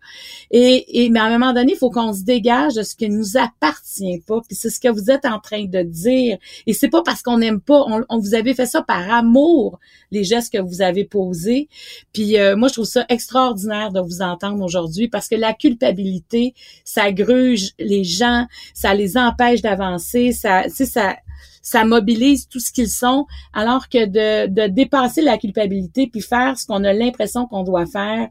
[0.50, 3.36] Et, mais à un moment donné, il faut qu'on se dégage de ce qui nous
[3.36, 4.40] appartient pas.
[4.46, 6.38] Puis c'est ce que vous êtes en train de dire.
[6.66, 7.84] Et c'est pas parce qu'on n'aime pas.
[8.08, 9.78] On, vous avez fait ça par amour,
[10.10, 11.68] les gestes que vous avez posés.
[12.12, 16.54] Puis euh, moi, je trouve ça extraordinaire de vous entendre aujourd'hui parce que la culpabilité,
[16.84, 20.32] ça gruge les gens, ça les empêche d'avancer.
[20.32, 21.16] Ça, ça
[21.62, 26.59] ça mobilise tout ce qu'ils sont, alors que de, de dépasser la culpabilité puis faire
[26.59, 28.29] ce qu'on a l'impression qu'on doit faire,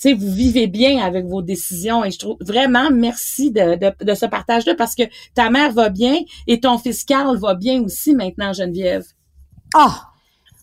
[0.00, 4.04] tu sais, vous vivez bien avec vos décisions et je trouve vraiment merci de, de,
[4.04, 5.02] de ce partage-là parce que
[5.34, 9.04] ta mère va bien et ton fils Carl va bien aussi maintenant, Geneviève.
[9.74, 10.08] Ah!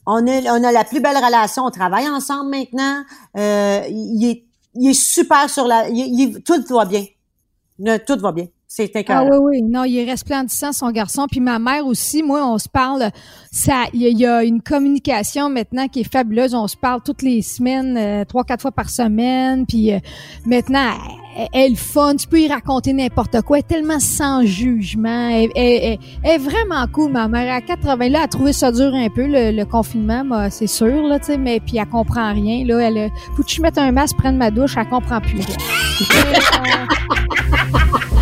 [0.05, 3.03] on, est, on a la plus belle relation, on travaille ensemble maintenant.
[3.37, 4.43] Euh, il, est,
[4.75, 5.89] il est super sur la...
[5.89, 7.05] Il, tout va bien.
[8.05, 8.47] Tout va bien.
[9.07, 9.61] Ah oui, oui.
[9.61, 11.27] Non, il est resplendissant, son garçon.
[11.29, 13.09] Puis ma mère aussi, moi, on se parle.
[13.51, 16.53] Ça, il y, a une communication maintenant qui est fabuleuse.
[16.53, 19.65] On se parle toutes les semaines, euh, trois, quatre fois par semaine.
[19.65, 19.99] Puis euh,
[20.45, 20.89] maintenant,
[21.53, 22.15] elle, est fun.
[22.17, 23.57] Tu peux y raconter n'importe quoi.
[23.57, 25.29] Elle est tellement sans jugement.
[25.29, 27.53] Elle, est vraiment cool, ma mère.
[27.53, 31.19] À 80, là, elle a trouvé ça dur un peu, le, confinement, c'est sûr, là,
[31.19, 31.37] tu sais.
[31.37, 32.79] Mais puis elle comprend rien, là.
[32.79, 35.45] Elle, faut que je mette un masque, prenne ma douche, elle comprend plus.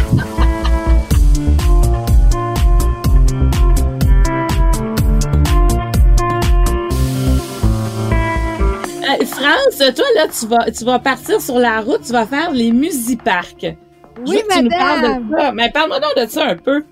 [9.26, 12.72] France, toi, là, tu vas, tu vas partir sur la route, tu vas faire les
[12.72, 13.76] musiparks.
[14.28, 15.54] Oui, madame.
[15.54, 16.84] Mais parle-moi donc de ça un peu.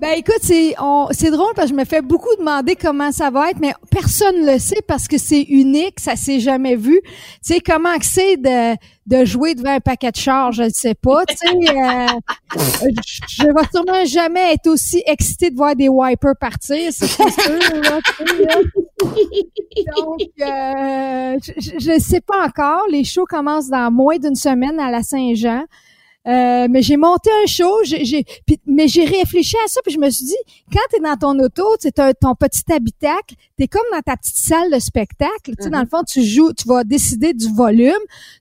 [0.00, 3.58] Ben écoute, c'est drôle parce que je me fais beaucoup demander comment ça va être,
[3.58, 7.00] mais personne le sait parce que c'est unique, ça s'est jamais vu.
[7.02, 7.10] Tu
[7.42, 11.24] sais comment c'est de de jouer devant un paquet de chars, je ne sais pas.
[11.26, 12.06] Tu sais, euh,
[13.28, 17.22] je vais sûrement jamais être aussi excitée de voir des wipers partir, c'est sûr.
[17.82, 18.00] Là,
[19.96, 21.38] Donc, euh,
[21.78, 22.82] je ne sais pas encore.
[22.90, 25.64] Les shows commencent dans moins d'une semaine à la Saint-Jean.
[26.28, 28.24] Euh, mais j'ai monté un show, j'ai,
[28.66, 30.36] mais j'ai réfléchi à ça, puis je me suis dit,
[30.70, 34.16] quand tu es dans ton auto, tu ton petit habitacle, tu es comme dans ta
[34.16, 35.30] petite salle de spectacle.
[35.56, 35.90] Tu sais, dans le mm-hmm.
[35.90, 37.92] fond, tu joues, tu vas décider du volume,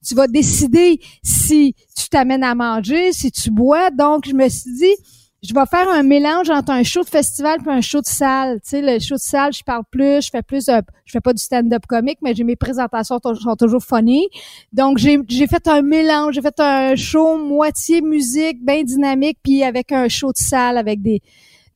[0.06, 3.90] tu vas décider si tu t'amènes à manger, si tu bois.
[3.92, 4.96] Donc, je me suis dit,
[5.44, 8.60] je vais faire un mélange entre un show de festival et un show de salle.
[8.64, 11.34] Tu sais, le show de salle, je parle plus, je fais plus, je fais pas
[11.34, 14.28] du stand-up comique, mais j'ai mes présentations sont toujours funny.
[14.74, 19.64] Donc j'ai j'ai fait un mélange, j'ai fait un show moitié musique, bien dynamique, puis
[19.64, 21.22] avec un show de salle avec des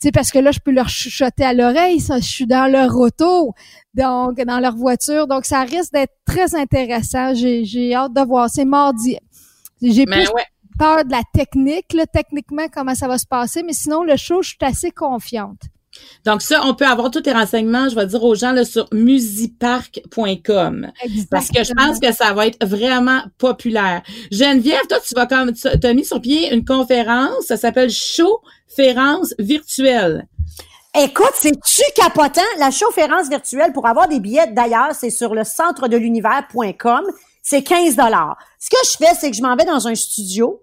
[0.02, 2.66] tu sais, parce que là, je peux leur chuchoter à l'oreille, ça, je suis dans
[2.66, 3.54] leur auto,
[3.94, 7.36] donc dans leur voiture, donc ça risque d'être très intéressant.
[7.36, 8.50] J'ai, j'ai hâte de voir.
[8.50, 9.18] C'est mardi.
[9.80, 10.28] J'ai plus,
[10.82, 14.42] peur de la technique, là, techniquement, comment ça va se passer, mais sinon, le show,
[14.42, 15.60] je suis assez confiante.
[16.26, 18.88] Donc ça, on peut avoir tous les renseignements, je vais dire aux gens là, sur
[18.92, 20.92] musipark.com.
[21.30, 24.02] Parce que je pense que ça va être vraiment populaire.
[24.32, 29.36] Geneviève, toi, tu vas comme tu as mis sur pied une conférence, ça s'appelle Showférence
[29.38, 30.26] virtuelle.
[30.98, 32.42] Écoute, c'est-tu capotant?
[32.58, 37.04] La chaufférence virtuelle, pour avoir des billets d'ailleurs, c'est sur le centre de l'univers.com.
[37.42, 38.38] C'est 15 dollars.
[38.60, 40.60] Ce que je fais, c'est que je m'en vais dans un studio.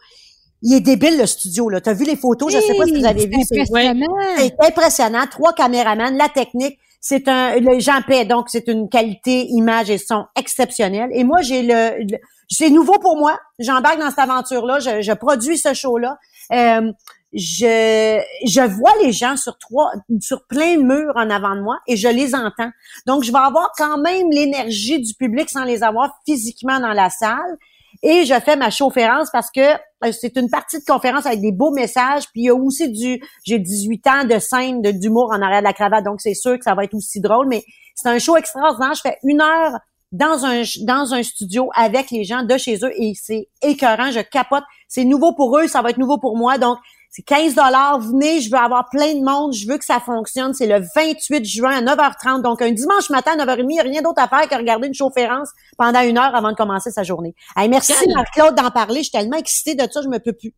[0.62, 1.80] Il est débile, le studio, là.
[1.80, 2.52] T'as vu les photos?
[2.52, 3.36] Je sais pas si vous avez vu.
[3.48, 4.06] C'est impressionnant.
[4.38, 5.24] C'est impressionnant.
[5.30, 6.78] Trois caméramans, la technique.
[7.00, 11.08] C'est un, le Jean Paix, donc c'est une qualité image et son exceptionnelle.
[11.12, 12.18] Et moi, j'ai le, le-
[12.50, 13.38] c'est nouveau pour moi.
[13.60, 14.80] J'embarque dans cette aventure-là.
[14.80, 16.18] Je, je produis ce show-là.
[16.52, 16.90] Euh,
[17.32, 21.96] je, vois les gens sur trois, sur plein de murs en avant de moi et
[21.96, 22.70] je les entends.
[23.06, 27.10] Donc, je vais avoir quand même l'énergie du public sans les avoir physiquement dans la
[27.10, 27.58] salle.
[28.02, 29.60] Et je fais ma chaufférence parce que
[30.04, 32.24] euh, c'est une partie de conférence avec des beaux messages.
[32.30, 35.60] Puis il y a aussi du, j'ai 18 ans de scène, de- d'humour en arrière
[35.60, 37.48] de la cravate, donc c'est sûr que ça va être aussi drôle.
[37.48, 37.64] Mais
[37.94, 38.94] c'est un show extraordinaire.
[38.94, 39.72] Je fais une heure
[40.12, 44.10] dans un dans un studio avec les gens de chez eux et c'est écœurant.
[44.12, 44.64] Je capote.
[44.86, 46.56] C'est nouveau pour eux, ça va être nouveau pour moi.
[46.56, 46.78] Donc
[47.18, 47.98] c'est 15 dollars.
[47.98, 49.52] Venez, je veux avoir plein de monde.
[49.52, 50.54] Je veux que ça fonctionne.
[50.54, 52.42] C'est le 28 juin à 9h30.
[52.42, 54.86] Donc, un dimanche matin à 9h30, il n'y a rien d'autre à faire que regarder
[54.86, 57.34] une chaufférence pendant une heure avant de commencer sa journée.
[57.56, 58.98] Hey, merci, Marc-Claude, d'en parler.
[58.98, 60.54] Je suis tellement excitée de ça, je me peux plus.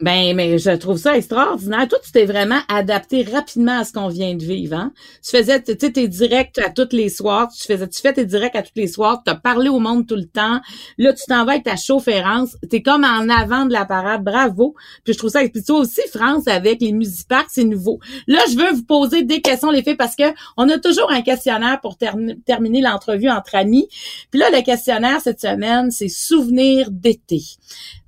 [0.00, 1.86] Ben, mais je trouve ça extraordinaire.
[1.86, 4.74] Toi, tu t'es vraiment adapté rapidement à ce qu'on vient de vivre.
[4.74, 4.92] Hein?
[5.22, 7.48] Tu faisais, tu sais, tes directs à tous les soirs.
[7.56, 9.22] Tu faisais, tu fais tes directs à tous les soirs.
[9.24, 10.60] Tu as parlé au monde tout le temps.
[10.98, 12.56] Là, tu t'en vas avec ta chaufférence.
[12.68, 14.24] T'es comme en avant de la parade.
[14.24, 14.74] Bravo.
[15.04, 15.48] Puis je trouve ça.
[15.48, 18.00] Puis toi aussi, France, avec les musiparks, c'est nouveau.
[18.26, 21.22] Là, je veux vous poser des questions, les filles, parce que on a toujours un
[21.22, 23.86] questionnaire pour termi- terminer l'entrevue entre amis.
[24.32, 27.42] Puis là, le questionnaire cette semaine, c'est souvenirs d'été.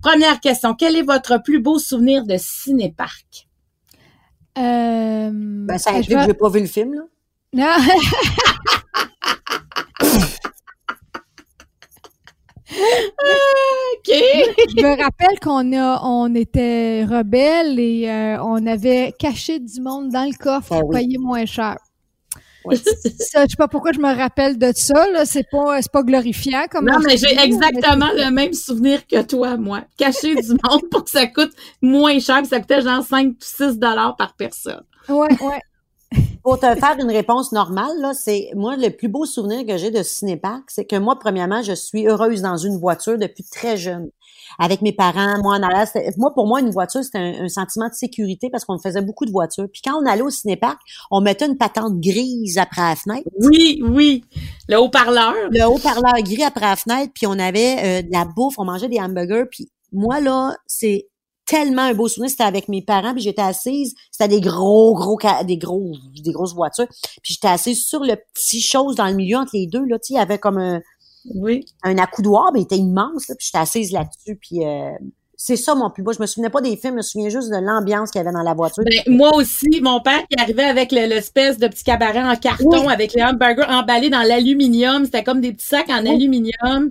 [0.03, 0.75] Première question.
[0.75, 3.49] Quel est votre plus beau souvenir de cinéparc?
[4.59, 7.03] Euh, Ben, ça je implique que j'ai pas vu le film, là.
[7.53, 7.77] Non.
[12.69, 14.09] OK.
[14.09, 20.11] je me rappelle qu'on a, on était rebelles et euh, on avait caché du monde
[20.11, 20.97] dans le coffre pour oui.
[20.97, 21.77] payer moins cher.
[22.67, 22.77] Ouais.
[22.77, 25.11] Ça, je sais pas pourquoi je me rappelle de ça.
[25.11, 26.87] Là, c'est pas, c'est pas glorifiant comme.
[26.87, 29.83] Non, mais j'ai exactement le même souvenir que toi, moi.
[29.97, 33.37] Cacher du monde pour que ça coûte moins cher, puis ça coûtait genre 5 ou
[33.41, 34.83] 6 dollars par personne.
[35.09, 35.61] Ouais, ouais.
[36.43, 39.91] Pour te faire une réponse normale, là, c'est moi le plus beau souvenir que j'ai
[39.91, 44.11] de Cinépark, c'est que moi, premièrement, je suis heureuse dans une voiture depuis très jeune.
[44.59, 47.49] Avec mes parents, moi en allant, c'était- moi pour moi une voiture c'était un, un
[47.49, 49.67] sentiment de sécurité parce qu'on faisait beaucoup de voitures.
[49.73, 50.79] Puis quand on allait au cinépark,
[51.11, 54.25] on mettait une patente grise après la fenêtre, Oui, oui.
[54.69, 55.35] Le haut-parleur.
[55.51, 58.89] le haut-parleur gris après la fenêtre, puis on avait euh, de la bouffe, on mangeait
[58.89, 59.45] des hamburgers.
[59.51, 61.09] Puis moi là, c'est
[61.49, 62.31] tellement un beau souvenir.
[62.31, 63.95] C'était avec mes parents, puis j'étais assise.
[64.11, 65.93] C'était des gros, gros, des gros,
[66.25, 66.89] des grosses voitures.
[67.23, 69.85] Puis j'étais assise sur le petit chose dans le milieu entre les deux.
[69.87, 70.81] Là, tu il y avait comme un,
[71.35, 71.65] Oui.
[71.83, 73.29] un accoudoir, mais il était immense.
[73.29, 74.37] Là, puis j'étais assise là-dessus.
[74.41, 74.91] Puis euh,
[75.37, 76.13] c'est ça mon plus beau.
[76.13, 78.33] Je me souvenais pas des films, je me souviens juste de l'ambiance qu'il y avait
[78.33, 78.85] dans la voiture.
[78.85, 82.87] Ben, moi aussi, mon père qui arrivait avec le- l'espèce de petit cabaret en carton
[82.87, 82.93] Oui.
[82.93, 85.05] avec les hamburgers emballés dans l'aluminium.
[85.05, 86.09] C'était comme des petits sacs en Oui.
[86.11, 86.91] aluminium.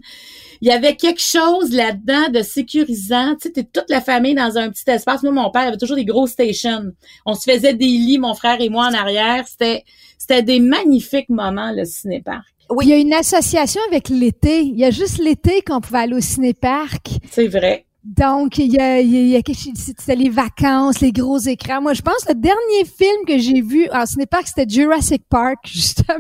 [0.62, 3.34] Il y avait quelque chose là-dedans de sécurisant.
[3.36, 5.22] Tu sais, t'es toute la famille dans un petit espace.
[5.22, 6.92] Moi, mon père avait toujours des gros stations.
[7.26, 9.46] On se faisait des lits, mon frère et moi, en arrière.
[9.48, 9.84] C'était,
[10.18, 12.46] c'était des magnifiques moments, le cinéparc.
[12.82, 14.62] Il y a une association avec l'été.
[14.62, 17.10] Il y a juste l'été qu'on pouvait aller au cinéparc.
[17.32, 17.86] C'est vrai.
[18.04, 19.42] Donc, il y a, il y a-
[19.76, 21.82] c'était les vacances, les gros écrans.
[21.82, 25.58] Moi, je pense que le dernier film que j'ai vu en cinéparc, c'était Jurassic Park,
[25.66, 26.18] justement.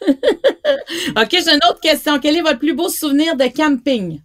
[0.06, 2.18] OK, j'ai une autre question.
[2.18, 4.20] Quel est votre plus beau souvenir de camping?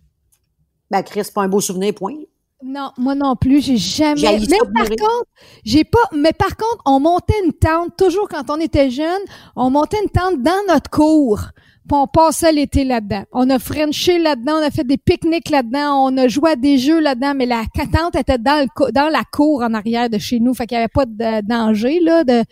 [0.90, 2.16] Ben, Chris, pas un beau souvenir, point.
[2.62, 4.38] Non, moi non plus, j'ai jamais.
[4.50, 4.90] Mais par mourir.
[4.98, 5.30] contre,
[5.64, 6.00] j'ai pas.
[6.14, 9.22] Mais par contre, on montait une tente toujours quand on était jeune.
[9.56, 11.40] On montait une tente dans notre cour.
[11.88, 13.24] Puis on passait l'été là-dedans.
[13.32, 16.78] On a frenché là-dedans, on a fait des pique-niques là-dedans, on a joué à des
[16.78, 20.40] jeux là-dedans, mais la tente était dans le dans la cour en arrière de chez
[20.40, 22.44] nous, fait qu'il y avait pas de danger là de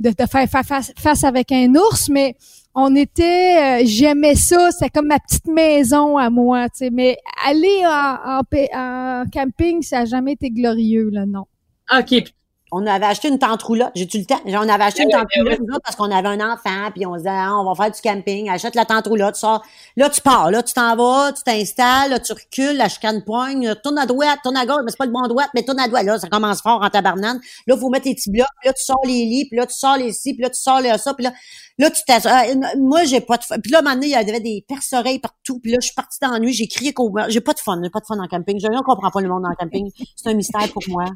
[0.00, 2.36] de, de faire fa- face, face avec un ours, mais
[2.74, 6.90] on était, euh, j'aimais ça, c'était comme ma petite maison à moi, tu sais.
[6.90, 11.46] Mais aller en, en, camping, ça a jamais été glorieux, là, non.
[11.92, 12.06] OK.
[12.06, 12.34] puis-
[12.70, 13.92] On avait acheté une tente roulotte.
[13.94, 14.40] J'ai-tu le temps?
[14.44, 17.06] On avait acheté une Ben tente oui, ben roulotte parce qu'on avait un enfant, puis
[17.06, 19.64] on se disait, Ah, on va faire du camping, achète la tente roulotte, tu sors.
[19.96, 23.74] Là, tu pars, là, tu t'en vas, tu t'installes, là, tu recules, la chicane poigne,
[23.82, 25.88] tourne à droite, tourne à gauche, mais c'est pas le bon droite, mais tourne à
[25.88, 26.04] droite.
[26.04, 27.40] Là, ça commence fort en tabarnane.
[27.66, 29.74] Là, faut mettre les petits blocs, puis là, tu sors les lits, puis là, tu
[29.74, 31.32] sors les ci, puis là, tu sors les ça, puis là,
[31.78, 32.32] là, tu t'assois.
[32.34, 32.44] Ah,
[32.76, 33.56] moi, j'ai pas de fun.
[33.62, 36.30] Puis là, maintenant, il y avait des perce-oreilles partout, puis là, je suis partie dans
[36.30, 38.58] la nuit, j'ai crié qu'au j'ai pas de fun, j'ai pas de fun en camping.
[38.60, 39.90] Je ne comprends pas le monde en camping.
[40.16, 41.06] C'est un mystère pour moi.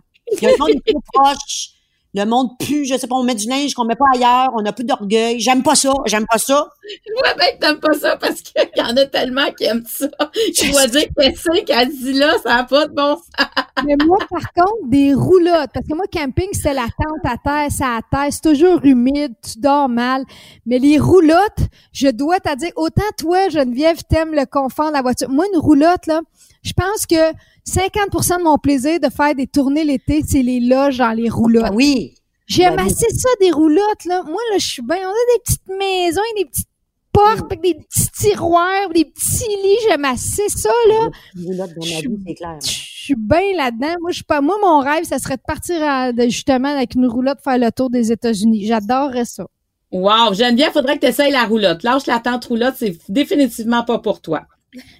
[0.42, 1.70] Un monde trop proche.
[2.14, 4.64] Le monde pue, je sais pas, on met du linge qu'on met pas ailleurs, on
[4.66, 5.40] a plus d'orgueil.
[5.40, 6.68] J'aime pas ça, j'aime pas ça.
[6.84, 9.86] Je vois bien que t'aimes pas ça parce qu'il y en a tellement qui aiment
[9.88, 10.08] ça.
[10.36, 13.46] Je dois dire que c'est qu'elle dit là, ça n'a pas de bon sens.
[13.84, 17.68] Mais moi, par contre, des roulottes, parce que moi, camping, c'est la tente à terre,
[17.70, 20.24] c'est à terre, c'est toujours humide, tu dors mal.
[20.66, 25.02] Mais les roulottes, je dois te dire, autant toi, Geneviève, t'aimes le confort de la
[25.02, 25.30] voiture.
[25.30, 26.20] Moi, une roulotte, là,
[26.62, 27.32] je pense que
[27.66, 31.64] 50% de mon plaisir de faire des tournées l'été, c'est les loges dans les roulottes.
[31.66, 32.14] Ah oui.
[32.46, 32.90] J'aime Ben oui.
[32.90, 34.22] assez ça, des roulottes, là.
[34.24, 34.98] Moi, là, je suis bien.
[34.98, 36.68] On a des petites maisons, et des petites
[37.12, 39.78] portes, avec des petits tiroirs, des petits lits.
[39.88, 41.08] J'aime assez ça, là.
[41.36, 42.58] Roulotte dans ma vie, c'est clair.
[43.03, 43.96] Je suis bien là-dedans.
[44.00, 44.40] Moi, je suis pas.
[44.40, 47.72] Moi, mon rêve, ça serait de partir à- de- justement avec une roulotte faire le
[47.72, 48.64] tour des États-Unis.
[48.64, 49.44] J'adorerais ça.
[49.90, 51.82] Wow, Geneviève, faudrait que tu essayes la roulotte.
[51.82, 54.42] Lâche la tente roulotte, c'est définitivement pas pour toi.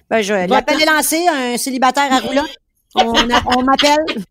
[0.09, 2.53] Ben, je, l'appel est lancé, un célibataire à roulotte.
[2.95, 3.13] On,
[3.57, 4.23] on m'appelle.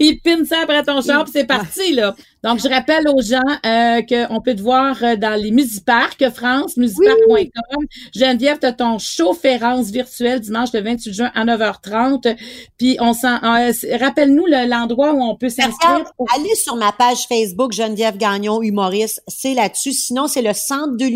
[0.00, 2.14] Il pine ça après ton char, puis c'est parti, là.
[2.44, 6.76] Donc, je rappelle aux gens euh, qu'on peut te voir euh, dans les Musiparcs France,
[6.76, 7.84] musiparc.com.
[8.14, 12.36] Geneviève, tu as ton show Férence virtuel dimanche le 28 juin à 9h30.
[12.78, 13.42] Puis, on s'en...
[13.42, 16.04] euh, c'est- Rappelle-nous le- l'endroit où on peut s'inscrire.
[16.16, 19.92] pour- Allez sur ma page Facebook Geneviève Gagnon humoriste, c'est là-dessus.
[19.92, 21.06] Sinon, c'est le centre de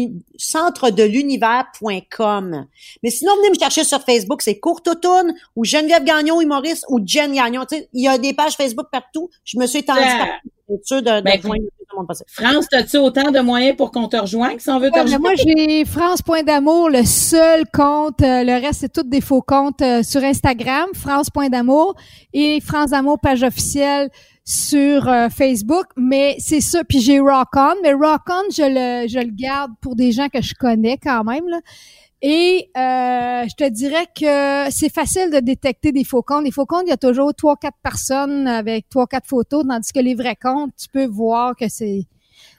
[0.42, 2.66] l'uni- centre de l'univers.com.
[3.02, 7.00] Mais sinon, venez me chercher sur Facebook, c'est Courte Automne ou Geneviève Gagnon humoriste ou
[7.04, 7.64] Jen Gagnon.
[7.68, 9.30] Tu sais, il y a des pages Facebook partout.
[9.44, 10.94] Je me suis étendue partout.
[11.00, 11.40] de, de Ben.
[12.28, 15.16] France, as-tu autant de moyens pour qu'on te rejoigne si on veut te Ouais, mais
[15.16, 15.22] rejoindre?
[15.24, 18.22] moi, j'ai France Point d'amour, le seul compte.
[18.22, 21.94] euh, le reste, c'est tous des faux comptes euh, sur Instagram, France Point d'amour
[22.32, 24.08] et France d'amour page officielle
[24.44, 25.86] sur euh, Facebook.
[25.96, 26.84] Mais c'est ça.
[26.84, 30.28] Puis j'ai Rock On, mais Rock On, je le, je le garde pour des gens
[30.28, 31.48] que je connais quand même.
[31.48, 31.60] Là.
[32.24, 36.44] Et euh, je te dirais que c'est facile de détecter des faux comptes.
[36.44, 39.92] Les faux comptes, il y a toujours trois, quatre personnes avec trois, quatre photos, tandis
[39.92, 42.06] que les vrais comptes, tu peux voir que c'est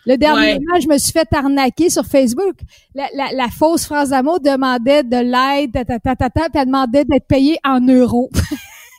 [0.06, 0.82] le dernier Ouais.
[0.82, 2.56] je me suis fait arnaquer sur Facebook.
[2.94, 7.06] La, la, la fausse France d'amour demandait de l'aide, ta, ta, ta, ta, elle demandait
[7.06, 8.30] d'être payée en euros.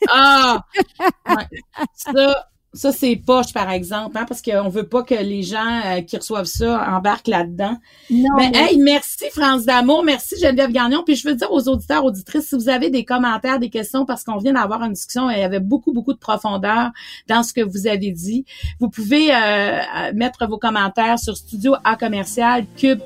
[0.09, 0.61] Ah!
[1.27, 1.47] Ouais.
[1.93, 6.01] Ça, ça c'est poche, par exemple, hein, parce qu'on veut pas que les gens euh,
[6.01, 7.77] qui reçoivent ça embarquent là-dedans.
[8.09, 11.03] Non, Mais mais- hey, merci France d'amour, merci Geneviève Gagnon.
[11.05, 14.23] Puis je veux dire aux auditeurs, auditrices, si vous avez des commentaires, des questions, parce
[14.23, 16.91] qu'on vient d'avoir une discussion et il y avait beaucoup, beaucoup de profondeur
[17.27, 18.45] dans ce que vous avez dit,
[18.79, 22.99] vous pouvez euh, euh, mettre vos commentaires sur studio à commercial cube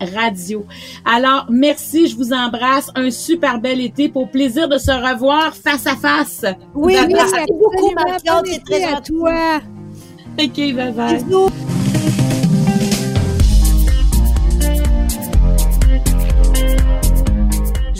[0.00, 0.66] radio.
[1.04, 2.90] Alors, merci, je vous embrasse.
[2.94, 6.44] Un super bel été pour plaisir de se revoir face à face.
[6.74, 8.46] Oui, merci beaucoup, Marie-Claude.
[8.46, 9.12] C'est été très à gentil.
[9.12, 9.60] toi.
[10.38, 11.22] OK, bye bye.
[11.22, 11.50] Bisous.